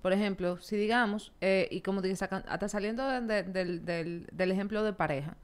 [0.00, 4.26] Por ejemplo, si digamos, eh, y como dices, saca- hasta saliendo de- de- del, del-
[4.32, 5.36] del ejemplo de pareja,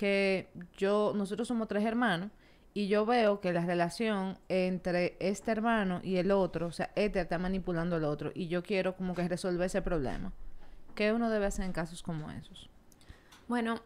[0.00, 2.30] que yo, nosotros somos tres hermanos,
[2.72, 7.20] y yo veo que la relación entre este hermano y el otro, o sea, este
[7.20, 10.32] está manipulando al otro, y yo quiero como que resolver ese problema.
[10.94, 12.70] ¿Qué uno debe hacer en casos como esos?
[13.46, 13.82] Bueno,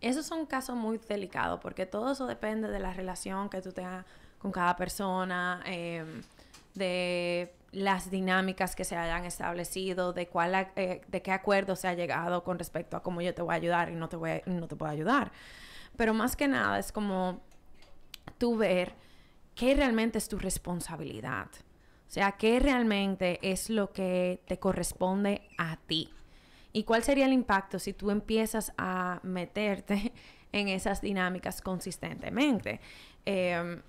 [0.00, 4.06] esos son casos muy delicados porque todo eso depende de la relación que tú tengas
[4.38, 6.04] con cada persona, eh,
[6.74, 11.92] de las dinámicas que se hayan establecido, de cuál, eh, de qué acuerdo se ha
[11.92, 14.42] llegado con respecto a cómo yo te voy a ayudar y no te voy a-
[14.46, 15.30] no te puedo ayudar.
[15.94, 17.42] Pero más que nada es como
[18.38, 18.94] tú ver
[19.54, 21.48] qué realmente es tu responsabilidad.
[22.08, 26.08] O sea, qué realmente es lo que te corresponde a ti.
[26.72, 30.14] ¿Y cuál sería el impacto si tú empiezas a meterte
[30.52, 32.80] en esas dinámicas consistentemente?
[33.26, 33.82] Eh,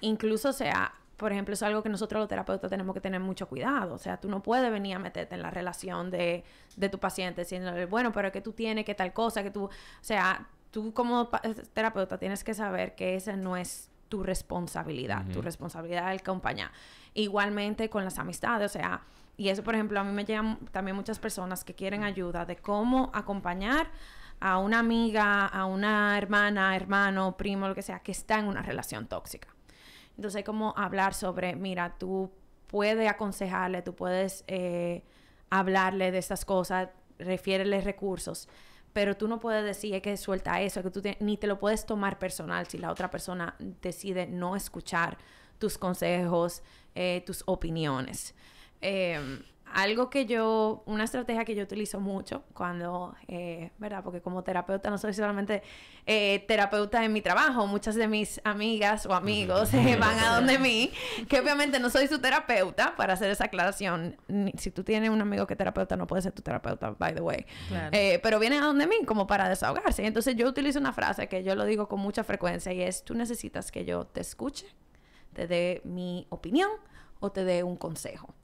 [0.00, 3.94] incluso, sea, por ejemplo, es algo que nosotros los terapeutas tenemos que tener mucho cuidado.
[3.94, 6.42] O sea, tú no puedes venir a meterte en la relación de,
[6.76, 9.70] de tu paciente diciéndole, bueno, pero que tú tienes que tal cosa, que tú, o
[10.00, 11.42] sea, tú como pa-
[11.74, 16.72] terapeuta tienes que saber que esa no es tu responsabilidad, tu responsabilidad es acompañar.
[17.14, 19.02] Igualmente con las amistades, o sea,
[19.36, 22.56] y eso, por ejemplo, a mí me llegan también muchas personas que quieren ayuda de
[22.56, 23.88] cómo acompañar
[24.40, 28.62] a una amiga, a una hermana, hermano, primo, lo que sea, que está en una
[28.62, 29.48] relación tóxica.
[30.20, 32.30] Entonces, como hablar sobre, mira, tú
[32.66, 35.02] puedes aconsejarle, tú puedes eh,
[35.48, 38.46] hablarle de estas cosas, refiérele recursos,
[38.92, 41.86] pero tú no puedes decir "Es que suelta eso, que tú ni te lo puedes
[41.86, 45.16] tomar personal si la otra persona decide no escuchar
[45.58, 46.62] tus consejos,
[46.94, 48.34] eh, tus opiniones.
[48.82, 54.02] Eh, algo que yo, una estrategia que yo utilizo mucho cuando, eh, ¿verdad?
[54.04, 55.62] Porque como terapeuta no soy solamente
[56.06, 60.58] eh, terapeuta en mi trabajo, muchas de mis amigas o amigos eh, van a donde
[60.58, 60.92] mí,
[61.28, 64.16] que obviamente no soy su terapeuta, para hacer esa aclaración.
[64.28, 67.14] Ni- Si tú tienes un amigo que es terapeuta, no puede ser tu terapeuta, by
[67.14, 67.46] the way.
[67.68, 67.90] Claro.
[67.92, 70.04] Eh, pero vienen a donde mí como para desahogarse.
[70.06, 73.14] Entonces yo utilizo una frase que yo lo digo con mucha frecuencia y es, tú
[73.14, 74.66] necesitas que yo te escuche,
[75.32, 76.70] te dé mi opinión
[77.20, 78.34] o te dé un consejo.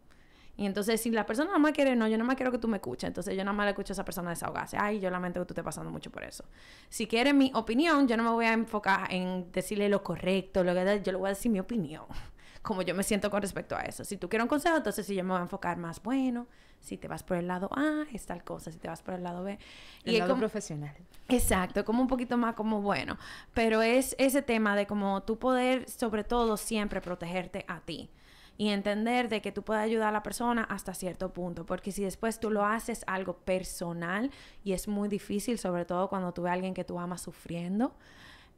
[0.58, 2.66] Y entonces, si la persona nada más quiere, no, yo nada más quiero que tú
[2.66, 3.08] me escuches.
[3.08, 4.76] Entonces, yo nada más le escucho a esa persona desahogarse.
[4.80, 6.44] Ay, yo lamento que tú estés pasando mucho por eso.
[6.88, 10.72] Si quiere mi opinión, yo no me voy a enfocar en decirle lo correcto, lo
[10.74, 12.04] que yo le voy a decir mi opinión.
[12.62, 14.02] Como yo me siento con respecto a eso.
[14.04, 16.48] Si tú quieres un consejo, entonces sí yo me voy a enfocar más, bueno,
[16.80, 18.72] si te vas por el lado A, es tal cosa.
[18.72, 19.58] Si te vas por el lado B.
[20.04, 20.96] El es lado como- profesional.
[21.28, 23.18] Exacto, como un poquito más como bueno,
[23.52, 28.10] pero es ese tema de como tú poder sobre todo siempre protegerte a ti.
[28.58, 32.02] Y entender de que tú puedes ayudar a la persona hasta cierto punto, porque si
[32.02, 34.30] después tú lo haces algo personal
[34.64, 37.94] y es muy difícil, sobre todo cuando tú ves a alguien que tú amas sufriendo,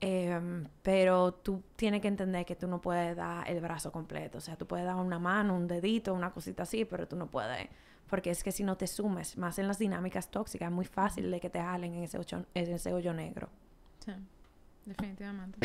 [0.00, 4.40] em, pero tú tienes que entender que tú no puedes dar el brazo completo, o
[4.40, 7.68] sea, tú puedes dar una mano, un dedito, una cosita así, pero tú no puedes,
[8.08, 11.30] porque es que si no te sumes más en las dinámicas tóxicas, es muy fácil
[11.30, 13.48] de que te jalen en ese, ocho- en ese hoyo negro.
[14.04, 14.12] Sí,
[14.86, 15.58] definitivamente.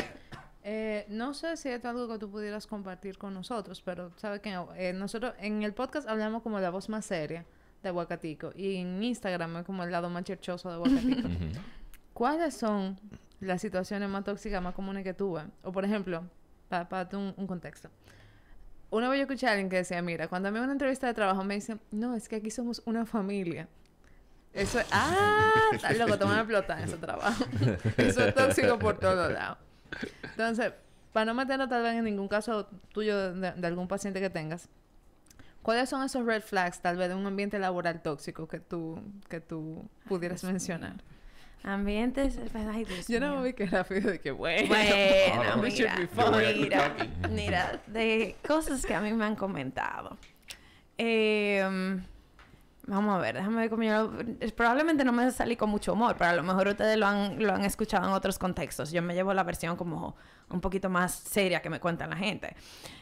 [0.66, 4.56] Eh, no sé si es algo que tú pudieras compartir con nosotros, pero sabes que
[4.94, 7.44] nosotros en el podcast hablamos como la voz más seria
[7.82, 11.28] de Aguacatico y en Instagram es como el lado más cherchoso de Aguacatico.
[12.14, 12.98] ¿Cuáles son
[13.40, 15.44] las situaciones más tóxicas más comunes que tú ves?
[15.62, 16.24] O por ejemplo,
[16.70, 17.90] para darte un, un contexto.
[18.88, 21.44] Una vez yo escuché a alguien que decía, mira, cuando me una entrevista de trabajo
[21.44, 23.68] me dicen, no, es que aquí somos una familia.
[24.54, 27.44] Eso es, ah, loco, te van a explotar en ese trabajo.
[27.98, 29.58] Eso es tóxico por todos lados.
[30.22, 30.72] Entonces,
[31.12, 34.68] para no meternos tal vez en ningún caso tuyo de, de algún paciente que tengas,
[35.62, 39.40] ¿cuáles son esos red flags tal vez de un ambiente laboral tóxico que tú, que
[39.40, 40.94] tú pudieras mencionar?
[41.62, 43.40] Ambientes, ay, Dios Yo no mío.
[43.40, 44.68] me vi que rápido de que bueno.
[44.68, 44.94] Bueno,
[45.34, 45.88] Ahora, we should
[46.60, 50.18] mira, mira, mira, de cosas que a mí me han comentado.
[50.98, 51.98] Eh,
[52.86, 54.10] vamos a ver, déjame ver cómo yo...
[54.56, 57.54] Probablemente no me salí con mucho humor, pero a lo mejor ustedes lo han, lo
[57.54, 58.90] han escuchado en otros contextos.
[58.92, 60.16] Yo me llevo la versión como
[60.50, 62.54] un poquito más seria que me cuentan la gente.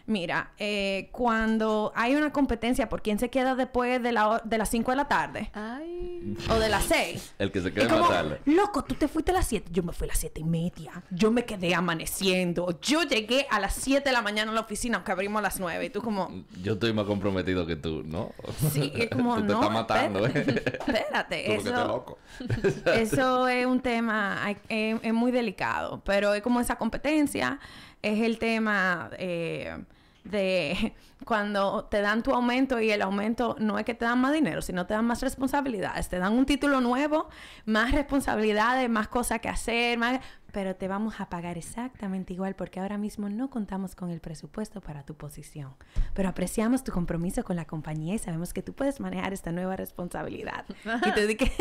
[0.06, 4.68] Mira, eh, cuando hay una competencia por quién se queda después de, la, de las
[4.68, 6.36] 5 de la tarde Ay.
[6.50, 7.34] o de las 6.
[7.38, 8.40] El que se como, más tarde.
[8.46, 9.70] loco, tú te fuiste a las 7.
[9.72, 11.02] Yo me fui a las 7 y media.
[11.10, 12.78] Yo me quedé amaneciendo.
[12.80, 15.60] Yo llegué a las 7 de la mañana a la oficina, aunque abrimos a las
[15.60, 15.84] 9.
[15.84, 16.30] Y tú como,
[16.62, 18.32] Yo estoy más comprometido que tú, ¿no?
[18.72, 19.60] sí, es como, no.
[19.72, 21.56] Matando, espérate, ¿eh?
[21.60, 22.18] Eso, loco.
[22.94, 26.02] eso es un tema, es, es muy delicado.
[26.04, 27.58] Pero es como esa competencia,
[28.02, 29.76] es el tema eh,
[30.24, 30.94] de
[31.24, 34.62] cuando te dan tu aumento y el aumento no es que te dan más dinero,
[34.62, 36.08] sino te dan más responsabilidades.
[36.08, 37.28] Te dan un título nuevo,
[37.64, 40.20] más responsabilidades, más cosas que hacer, más...
[40.52, 44.80] pero te vamos a pagar exactamente igual porque ahora mismo no contamos con el presupuesto
[44.80, 45.74] para tu posición.
[46.14, 49.76] Pero apreciamos tu compromiso con la compañía y sabemos que tú puedes manejar esta nueva
[49.76, 50.64] responsabilidad.
[51.06, 51.52] Y te dije,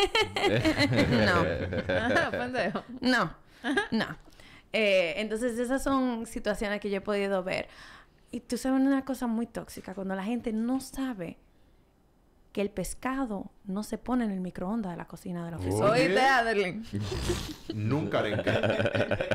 [1.26, 1.41] no.
[3.01, 3.36] No,
[3.91, 4.05] no.
[4.74, 7.68] Eh, entonces esas son situaciones que yo he podido ver.
[8.32, 11.38] Y tú sabes una cosa muy tóxica, cuando la gente no sabe
[12.52, 15.86] que el pescado no se pone en el microondas de la cocina de la oficina.
[15.86, 16.84] Oíste, Adeline.
[17.74, 18.52] Nunca arenque.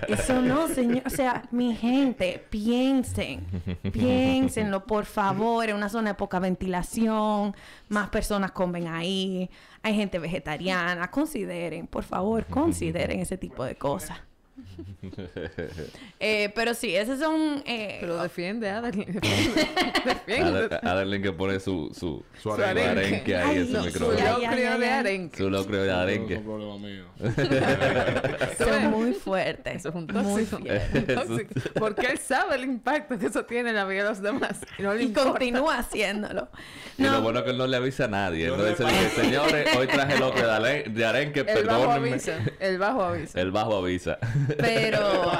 [0.08, 1.02] Eso no, señor.
[1.06, 3.46] O sea, mi gente, piensen.
[3.90, 5.66] Piénsenlo, por favor.
[5.68, 7.54] En una zona de poca ventilación.
[7.88, 9.48] Más personas comen ahí.
[9.82, 11.10] Hay gente vegetariana.
[11.10, 14.18] Consideren, por favor, consideren ese tipo de cosas.
[16.18, 17.62] Eh, pero sí, esos son...
[17.66, 19.12] eh, Pero defiende, Adeline.
[19.12, 19.68] Defiende.
[20.26, 20.58] Defiende.
[20.66, 22.82] Ade- Adeline que pone su, su, Su Su arenque.
[22.88, 23.36] arenque.
[23.36, 24.38] arenque ahí Ay, en su no, micrófono.
[24.38, 25.36] locrio de arenque.
[25.36, 26.34] Su locrio de arenque.
[26.34, 27.04] es un problema mío.
[28.58, 29.76] son muy fuertes.
[29.76, 30.58] Eso es un Muy tóxico.
[31.14, 31.54] tóxico.
[31.78, 34.60] Porque él sabe el impacto que eso tiene en la vida de los demás.
[34.78, 35.30] Y no le Y importa.
[35.30, 36.48] continúa haciéndolo.
[36.98, 38.46] Y lo No, bueno es que él no le avisa a nadie.
[38.46, 42.10] Yo No dice, señores, hoy traje locrio de, arenque, El bajo perdónenme.
[42.10, 42.38] avisa.
[42.58, 43.40] El bajo avisa.
[43.40, 44.18] El bajo avisa.
[44.58, 45.30] Pero...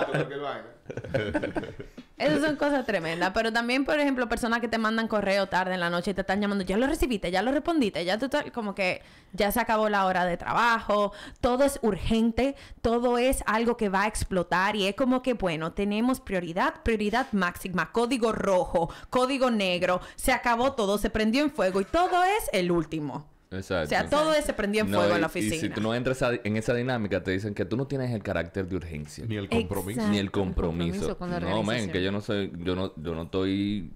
[2.17, 3.33] Esas son cosas tremendas.
[3.35, 6.23] Pero también, por ejemplo, personas que te mandan correo tarde en la noche y te
[6.23, 9.03] están llamando, ya lo recibiste, ya lo respondiste, ya tú, como que
[9.33, 14.05] ya se acabó la hora de trabajo, todo es urgente, todo es algo que va
[14.05, 20.01] a explotar y es como que, bueno, tenemos prioridad, prioridad máxima, código rojo, código negro,
[20.15, 23.36] se acabó todo, se prendió en fuego y todo es el último.
[23.51, 23.85] Exacto.
[23.85, 25.61] O sea, todo es se prendió en No, fuego y- en la Y oficina.
[25.61, 28.23] si tú no entras a- en esa dinámica, te dicen que tú no tienes el
[28.23, 29.25] carácter de urgencia.
[29.27, 29.91] Ni el compromiso.
[30.01, 30.13] Exacto.
[30.13, 30.93] Ni el compromiso.
[30.93, 33.91] compromiso con la no, men, que yo no soy, yo no, yo no estoy,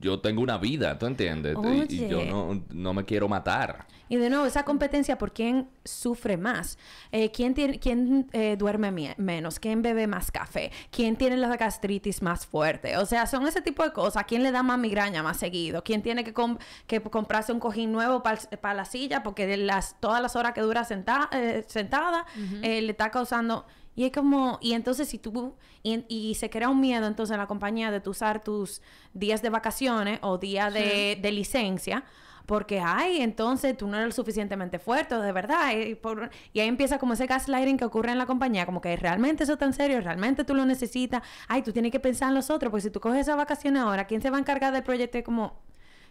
[0.00, 1.56] yo tengo una vida, ¿tú entiendes?
[1.88, 3.86] Y, y yo no, no me quiero matar.
[4.08, 6.78] Y de nuevo, esa competencia por quién sufre más,
[7.10, 12.22] Eh, quién, tiene, quién eh, duerme menos, quién bebe más café, quién tiene la gastritis
[12.22, 12.96] más fuerte.
[12.98, 14.24] O sea, son ese tipo de cosas.
[14.28, 15.82] ¿Quién le da más migraña más seguido?
[15.82, 19.98] ¿Quién tiene que, com- que comprarse un cojín nuevo para la silla porque de las,
[20.00, 22.26] todas las horas que dura senta- eh, sentada
[22.62, 23.66] eh, le está causando...
[23.96, 27.40] Y es como, y entonces si tú, y, y se crea un miedo entonces en
[27.40, 28.82] la compañía de usar tus
[29.12, 32.04] días de vacaciones o días de, de licencia,
[32.46, 35.72] porque, ay, entonces tú no eres lo suficientemente fuerte, de verdad.
[35.78, 38.94] Y, por- y ahí empieza como ese gaslighting que ocurre en la compañía, como que
[38.96, 41.22] realmente eso es tan serio, realmente tú lo necesitas.
[41.48, 44.06] Ay, tú tienes que pensar en los otros, porque si tú coges esas vacaciones ahora,
[44.06, 45.18] ¿quién se va a encargar del proyecto?
[45.18, 45.62] Y como...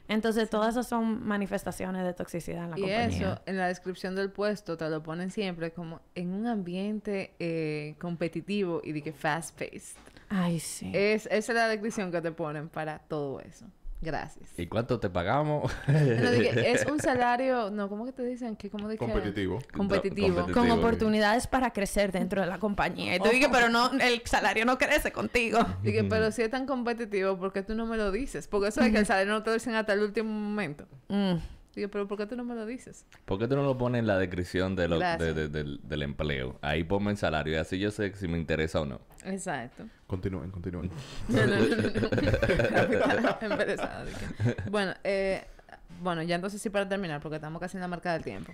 [0.08, 3.06] Entonces, todas esas son manifestaciones de toxicidad en la Y compañía.
[3.08, 7.96] eso, en la descripción del puesto, te lo ponen siempre como en un ambiente eh,
[8.00, 9.98] competitivo y de que fast-paced.
[10.30, 10.92] Ay, sí.
[10.94, 13.66] Es, esa es la descripción que te ponen para todo eso.
[14.04, 14.50] Gracias.
[14.58, 15.72] ¿Y cuánto te pagamos?
[15.88, 18.56] No, dije, es un salario, no, ¿cómo que te dicen?
[18.58, 19.60] que como de que- Competitivo.
[19.74, 20.28] Competitivo.
[20.36, 20.54] Competitivo.
[20.54, 23.16] Con oportunidades para crecer dentro de la compañía.
[23.16, 25.60] Y tú dices, pero no, el salario no crece contigo.
[25.82, 28.48] Dije, pero si es tan competitivo, ¿por qué tú no me lo dices?
[28.48, 30.86] Porque eso es que el salario no te lo dicen hasta el último momento.
[31.08, 31.36] Mm.
[31.76, 33.06] Dije, pero ¿por qué tú no me lo dices?
[33.26, 35.36] ¿Por qué tú no lo pones en la descripción de lo- de- Gracias.
[35.36, 36.60] de- del, empleo?
[36.62, 39.02] Ahí ponme el salario y así yo sé si me interesa o no.
[39.26, 39.86] Exacto.
[40.06, 40.92] Continúen, continúen.
[41.30, 41.66] No, no, no.
[44.70, 45.44] Bueno, eh,
[46.02, 48.54] bueno, ya entonces sí para terminar, porque estamos casi en la marca del tiempo.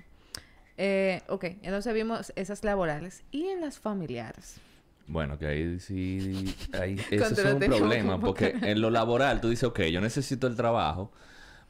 [0.78, 4.58] Eh, ok, entonces vimos esas laborales y en las familiares.
[5.08, 6.56] Bueno, que ahí sí...
[6.80, 8.20] Ahí, ese es un problema.
[8.20, 11.12] Porque que- en lo laboral tú dices, ok, yo necesito el trabajo.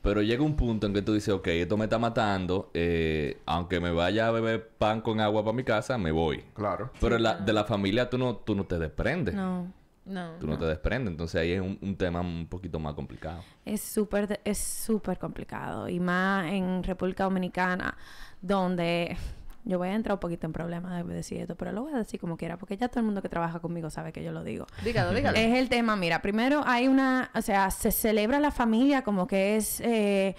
[0.01, 2.71] Pero llega un punto en que tú dices, ok, esto me está matando.
[2.73, 6.43] eh, aunque me vaya a beber pan con agua para mi casa, me voy.
[6.53, 6.91] Claro.
[7.01, 9.35] Pero la- de la familia tú no, tú no te desprendes.
[9.35, 9.71] No.
[10.05, 10.31] No.
[10.39, 11.11] Tú no, te desprendes.
[11.11, 13.43] Entonces ahí es un, un tema un poquito más complicado.
[13.65, 17.95] Es súper es súper complicado y más en República Dominicana
[18.41, 19.17] donde
[19.63, 21.97] yo voy a entrar un poquito en problemas de decir esto, pero lo voy a
[21.97, 24.43] decir como quiera porque ya todo el mundo que trabaja conmigo sabe que yo lo
[24.43, 24.65] digo.
[24.83, 25.37] Dígalo, dígalo.
[25.37, 29.55] Es el tema, mira, primero hay una, o sea, se celebra la familia como que
[29.57, 30.35] es eh,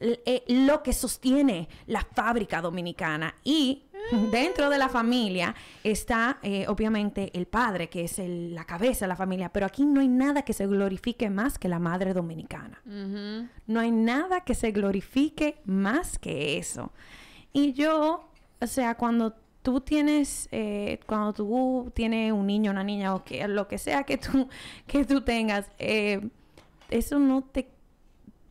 [0.00, 3.84] eh, lo que sostiene la fábrica dominicana y
[4.30, 9.08] dentro de la familia está eh, obviamente el padre, que es el- la cabeza de
[9.08, 12.82] la familia, pero aquí no hay nada que se glorifique más que la madre dominicana.
[13.66, 16.92] No hay nada que se glorifique más que eso.
[17.54, 18.28] Y yo,
[18.60, 23.48] o sea, cuando tú tienes, eh, cuando tú tienes un niño, una niña o que,
[23.48, 24.48] lo que sea que tú,
[24.86, 26.28] que tú tengas, eh,
[26.90, 27.70] eso no te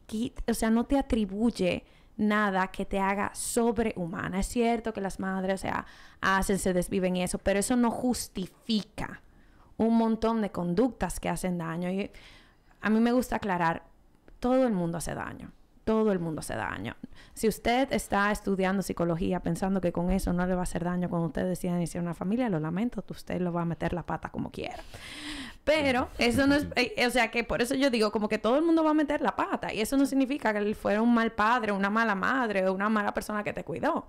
[0.07, 1.85] quita, o sea, no te atribuye
[2.17, 4.39] nada que te haga sobrehumana.
[4.39, 5.85] Es cierto que las madres, o sea,
[6.21, 9.21] hacen, se desviven y eso, pero eso no justifica
[9.77, 11.89] un montón de conductas que hacen daño.
[12.81, 13.83] A mí me gusta aclarar,
[14.39, 15.51] todo el mundo hace daño.
[15.83, 16.95] Todo el mundo hace daño.
[17.33, 21.09] Si usted está estudiando psicología pensando que con eso no le va a hacer daño
[21.09, 24.29] cuando usted decida iniciar una familia, lo lamento, usted lo va a meter la pata
[24.29, 24.81] como quiera.
[25.63, 28.57] Pero eso no es, eh, o sea que por eso yo digo como que todo
[28.57, 31.13] el mundo va a meter la pata y eso no significa que él fuera un
[31.13, 34.07] mal padre, una mala madre o una mala persona que te cuidó.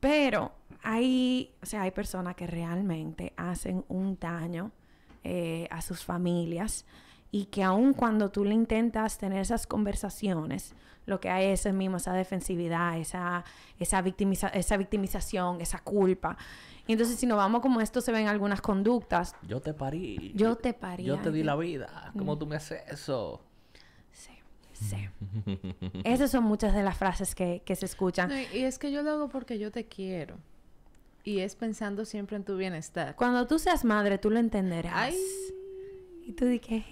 [0.00, 4.72] Pero hay, o sea, hay personas que realmente hacen un daño
[5.22, 6.84] eh, a sus familias
[7.34, 10.72] y que aun cuando tú le intentas tener esas conversaciones,
[11.04, 13.42] lo que hay es el mismo, esa defensividad, esa,
[13.80, 16.36] esa, victimiza- esa victimización, esa culpa.
[16.86, 20.30] Y entonces si nos vamos como esto se ven algunas conductas, Yo te parí.
[20.36, 22.12] Yo te parí, Yo te di la vida.
[22.16, 23.42] ¿Cómo tú me haces eso?
[24.12, 24.30] sí,
[24.72, 25.08] sí.
[26.04, 28.28] Esas son muchas de las frases que, que se escuchan.
[28.28, 30.36] No, y es que yo lo hago porque yo te quiero.
[31.24, 33.16] Y es pensando siempre en tu bienestar.
[33.16, 34.92] Cuando tú seas madre, tú lo entenderás.
[34.94, 35.16] Ay.
[36.26, 36.82] Y tú dices,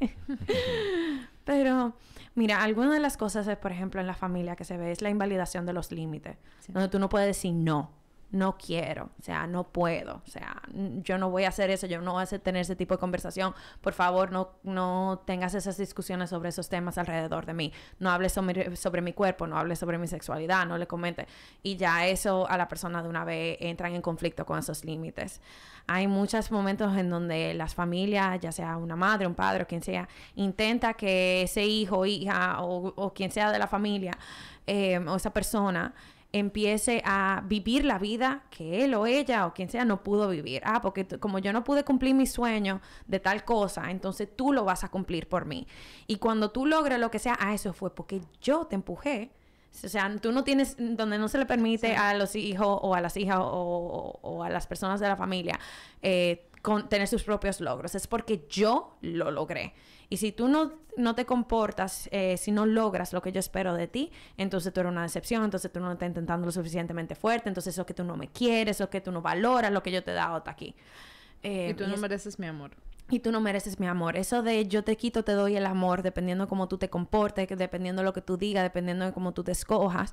[1.44, 1.94] pero
[2.34, 5.02] mira, alguna de las cosas, es, por ejemplo, en la familia que se ve es
[5.02, 6.72] la invalidación de los límites, Sí.
[6.72, 7.90] donde tú no puedes decir no,
[8.36, 10.62] no quiero, o sea, no puedo, o sea,
[11.02, 12.98] yo no voy a hacer eso, yo no voy a hacer- tener ese tipo de
[12.98, 18.10] conversación, por favor, no, no tengas esas discusiones sobre esos temas alrededor de mí, no
[18.10, 21.26] hables sobre, sobre mi cuerpo, no hables sobre mi sexualidad, no le comentes,
[21.62, 25.40] y ya eso a la persona de una vez entran en conflicto con esos límites.
[25.88, 29.82] Hay muchos momentos en donde las familias, ya sea una madre, un padre o quien
[29.82, 34.10] sea, intenta que ese hijo, hija o, o quien sea de la familia
[34.66, 35.94] eh, o esa persona
[36.38, 40.62] empiece a vivir la vida que él o ella o quien sea no pudo vivir.
[40.64, 44.64] Ah, porque como yo no pude cumplir mi sueño de tal cosa, entonces tú lo
[44.64, 45.66] vas a cumplir por mí.
[46.06, 49.30] Y cuando tú logres lo que sea, ah, eso fue porque yo te empujé.
[49.84, 53.00] O sea, tú no tienes, donde no se le permite a los hijos o a
[53.02, 55.60] las hijas o, o- o a las personas de la familia
[56.00, 57.94] eh, con, tener sus propios logros.
[57.94, 59.74] Es porque yo lo logré.
[60.08, 63.74] Y si tú no, no te comportas, eh, si no logras lo que yo espero
[63.74, 67.48] de ti, entonces tú eres una decepción, entonces tú no estás intentando lo suficientemente fuerte,
[67.48, 70.04] entonces eso que tú no me quieres, eso que tú no valoras, lo que yo
[70.04, 70.74] te he dado hasta aquí.
[71.42, 72.70] Eh, y tú no es- mereces mi amor.
[73.08, 74.16] y tú no mereces mi amor.
[74.16, 77.46] Eso de yo te quito, te doy el amor, dependiendo de cómo tú te comportes,
[77.56, 80.12] dependiendo de lo que tú digas, dependiendo de cómo tú te escojas.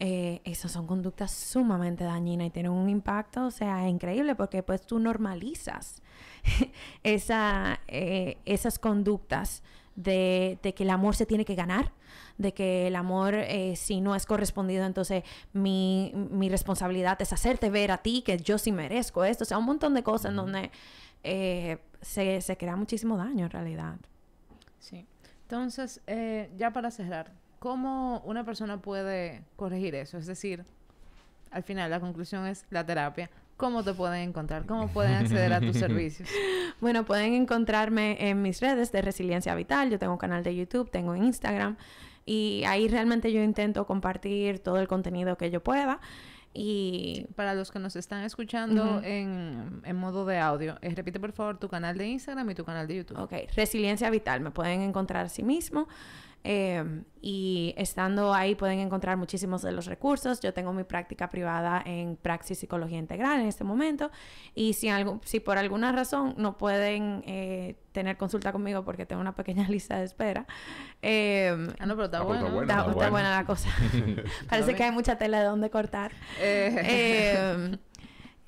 [0.00, 4.84] Eh, esas son conductas sumamente dañinas y tienen un impacto, o sea, increíble, porque pues
[4.84, 6.02] tú normalizas
[7.02, 9.62] esa, eh, esas conductas
[9.96, 11.92] de, de que el amor se tiene que ganar,
[12.38, 15.22] de que el amor, eh, si no es correspondido, entonces
[15.52, 19.44] mi, mi responsabilidad es hacerte ver a ti que yo sí merezco esto.
[19.44, 20.70] O sea, un montón de cosas en donde
[21.22, 23.96] eh, se, se crea muchísimo daño en realidad.
[24.78, 25.06] Sí.
[25.42, 30.18] Entonces, eh, ya para cerrar, ¿cómo una persona puede corregir eso?
[30.18, 30.64] Es decir,
[31.50, 34.66] al final la conclusión es la terapia, ¿cómo te pueden encontrar?
[34.66, 36.28] ¿Cómo pueden acceder a tus servicios?
[36.80, 39.90] Bueno, pueden encontrarme en mis redes de Resiliencia Vital.
[39.90, 41.76] Yo tengo un canal de YouTube, tengo Instagram.
[42.26, 46.00] Y ahí realmente yo intento compartir todo el contenido que yo pueda.
[46.56, 51.32] Y Para los que nos están escuchando en, en modo de audio, eh, repite por
[51.32, 53.18] favor tu canal de Instagram y tu canal de YouTube.
[53.18, 55.88] Ok, Resiliencia Vital, me pueden encontrar a sí mismo.
[56.44, 60.40] Eh, y estando ahí pueden encontrar muchísimos de los recursos.
[60.40, 64.10] Yo tengo mi práctica privada en Praxis Psicología Integral en este momento.
[64.54, 69.22] Y si, algo, si por alguna razón no pueden eh, tener consulta conmigo porque tengo
[69.22, 70.46] una pequeña lista de espera,
[71.02, 72.42] eh, Ah, no, pero está Ah, bueno.
[72.42, 72.60] está bueno.
[72.72, 73.10] está, está bueno.
[73.10, 73.68] buena la cosa.
[74.50, 76.12] Parece que hay mucha tela de dónde cortar.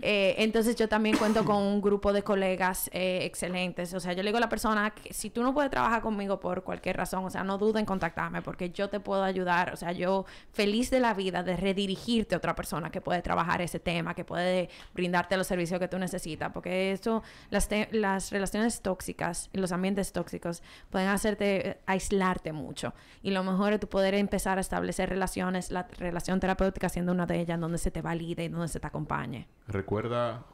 [0.02, 3.94] Eh, entonces yo también cuento con un grupo de colegas eh, excelentes.
[3.94, 6.38] O sea, yo le digo a la persona que si tú no puedes trabajar conmigo
[6.38, 9.72] por cualquier razón, o sea, no duda en contactarme porque yo te puedo ayudar.
[9.72, 13.62] O sea, yo feliz de la vida de redirigirte a otra persona que puede trabajar
[13.62, 16.52] ese tema, que puede brindarte los servicios que tú necesitas.
[16.52, 22.92] Porque eso, las, las relaciones tóxicas y los ambientes tóxicos pueden hacerte eh, aislarte mucho.
[23.22, 27.24] Y lo mejor es tu poder empezar a establecer relaciones, la relación terapéutica siendo una
[27.24, 29.48] de ellas, donde se te valide y donde se te acompañe.
[29.86, 30.44] Recuerda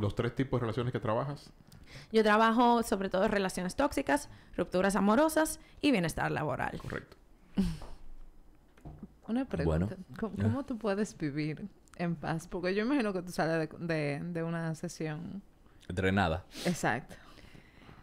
[0.00, 1.52] los tres tipos de relaciones que trabajas.
[2.10, 6.76] Yo trabajo sobre todo en relaciones tóxicas, rupturas amorosas y bienestar laboral.
[6.82, 7.16] Correcto.
[9.28, 9.94] Una pregunta.
[9.94, 10.04] Bueno.
[10.18, 11.68] ¿Cómo, cómo tú puedes vivir
[11.98, 12.48] en paz?
[12.48, 15.40] Porque yo imagino que tú sales de, de, de una sesión.
[15.86, 16.44] Drenada.
[16.64, 17.14] Exacto.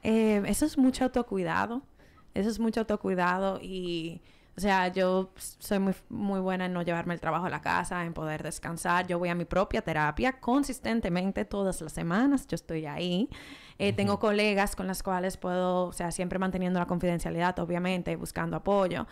[0.04, 1.82] Eh, eso es mucho autocuidado.
[2.34, 4.22] Eso es mucho autocuidado y,
[4.56, 8.06] o sea, yo soy muy, muy buena en no llevarme el trabajo a la casa,
[8.06, 9.08] en poder descansar.
[9.08, 12.46] Yo voy a mi propia terapia consistentemente todas las semanas.
[12.48, 13.30] Yo estoy ahí.
[13.80, 18.56] Eh, Tengo colegas con las cuales puedo, o sea, siempre manteniendo la confidencialidad, obviamente, buscando
[18.56, 19.08] apoyo.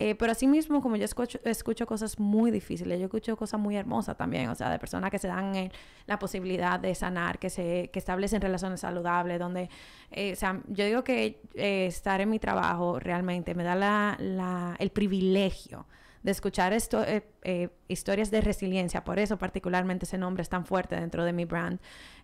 [0.00, 4.16] Eh, pero asimismo, como yo escucho, escucho cosas muy difíciles, yo escucho cosas muy hermosas
[4.16, 5.72] también, o sea, de personas que se dan eh,
[6.06, 9.68] la posibilidad de sanar, que se que establecen relaciones saludables, donde,
[10.12, 14.76] eh, o sea, yo digo que eh, estar en mi trabajo realmente me da la,
[14.78, 15.86] el privilegio
[16.22, 20.66] de escuchar esto, eh, eh, historias de resiliencia, por eso particularmente ese nombre es tan
[20.66, 21.80] fuerte dentro de mi brand,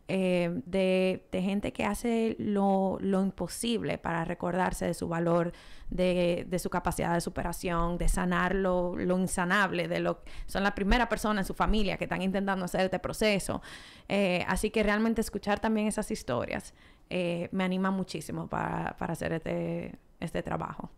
[0.06, 5.52] eh, de, de gente que hace lo, lo imposible para recordarse de su valor,
[5.88, 10.74] de, de su capacidad de superación, de sanar lo, lo insanable, de lo son la
[10.74, 13.62] primera persona en su familia que están intentando hacer este proceso.
[14.08, 16.74] Eh, así que realmente escuchar también esas historias
[17.08, 20.90] eh, me anima muchísimo para, para hacer este, este trabajo.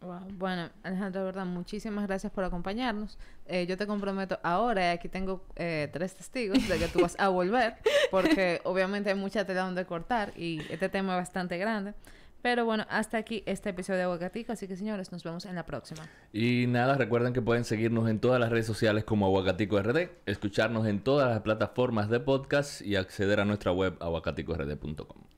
[0.00, 0.20] Wow.
[0.38, 3.18] Bueno, Alejandro, de verdad, muchísimas gracias por acompañarnos.
[3.46, 7.16] Eh, yo te comprometo ahora, y aquí tengo eh, tres testigos de que tú vas
[7.18, 7.76] a volver,
[8.10, 11.92] porque obviamente hay mucha tela donde cortar y este tema es bastante grande.
[12.42, 15.66] Pero bueno, hasta aquí este episodio de Aguacatico, así que señores, nos vemos en la
[15.66, 16.08] próxima.
[16.32, 20.86] Y nada, recuerden que pueden seguirnos en todas las redes sociales como Aguacatico RD, escucharnos
[20.86, 25.29] en todas las plataformas de podcast y acceder a nuestra web aguacaticord.com.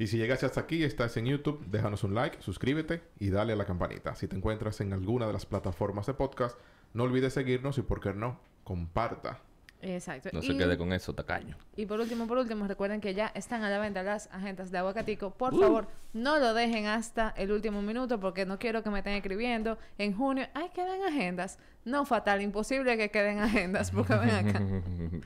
[0.00, 3.56] Y si llegaste hasta aquí, estás en YouTube, déjanos un like, suscríbete y dale a
[3.56, 4.14] la campanita.
[4.14, 6.58] Si te encuentras en alguna de las plataformas de podcast,
[6.94, 9.40] no olvides seguirnos y, por qué no, comparta.
[9.82, 10.30] Exacto.
[10.32, 11.54] No y, se quede con eso, tacaño.
[11.76, 14.78] y por último, por último, recuerden que ya están a la venta las agendas de
[14.78, 15.32] Aguacatico.
[15.34, 15.60] Por Uh.
[15.60, 19.76] favor, no lo dejen hasta el último minuto porque no quiero que me estén escribiendo
[19.98, 20.46] en junio.
[20.54, 21.58] Ay, quedan agendas.
[21.84, 24.60] No, fatal, imposible que queden agendas porque ven acá.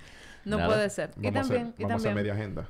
[0.44, 0.68] No Nada.
[0.68, 1.10] puede ser.
[1.22, 2.14] y a, también, hacer, y vamos a también.
[2.16, 2.68] media agenda.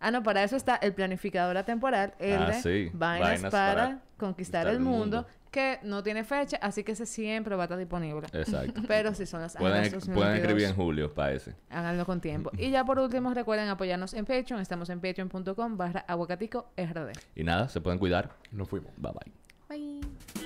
[0.00, 2.90] Ah, no, para eso está el planificador atemporal, el Ah, de sí.
[2.92, 7.56] Vainas, Vainas para, para conquistar el mundo, que no tiene fecha, así que ese siempre
[7.56, 8.26] va a estar disponible.
[8.32, 8.80] Exacto.
[8.88, 11.54] Pero si son las Pueden, pueden escribir en 2022, julio para ese.
[11.70, 12.50] háganlo con tiempo.
[12.58, 14.60] Y ya por último, recuerden apoyarnos en Patreon.
[14.60, 17.12] Estamos en patreon.com barra aguacatico RD.
[17.34, 18.30] Y nada, se pueden cuidar.
[18.52, 18.92] Nos fuimos.
[18.98, 19.32] Bye bye.
[19.78, 20.37] Bye.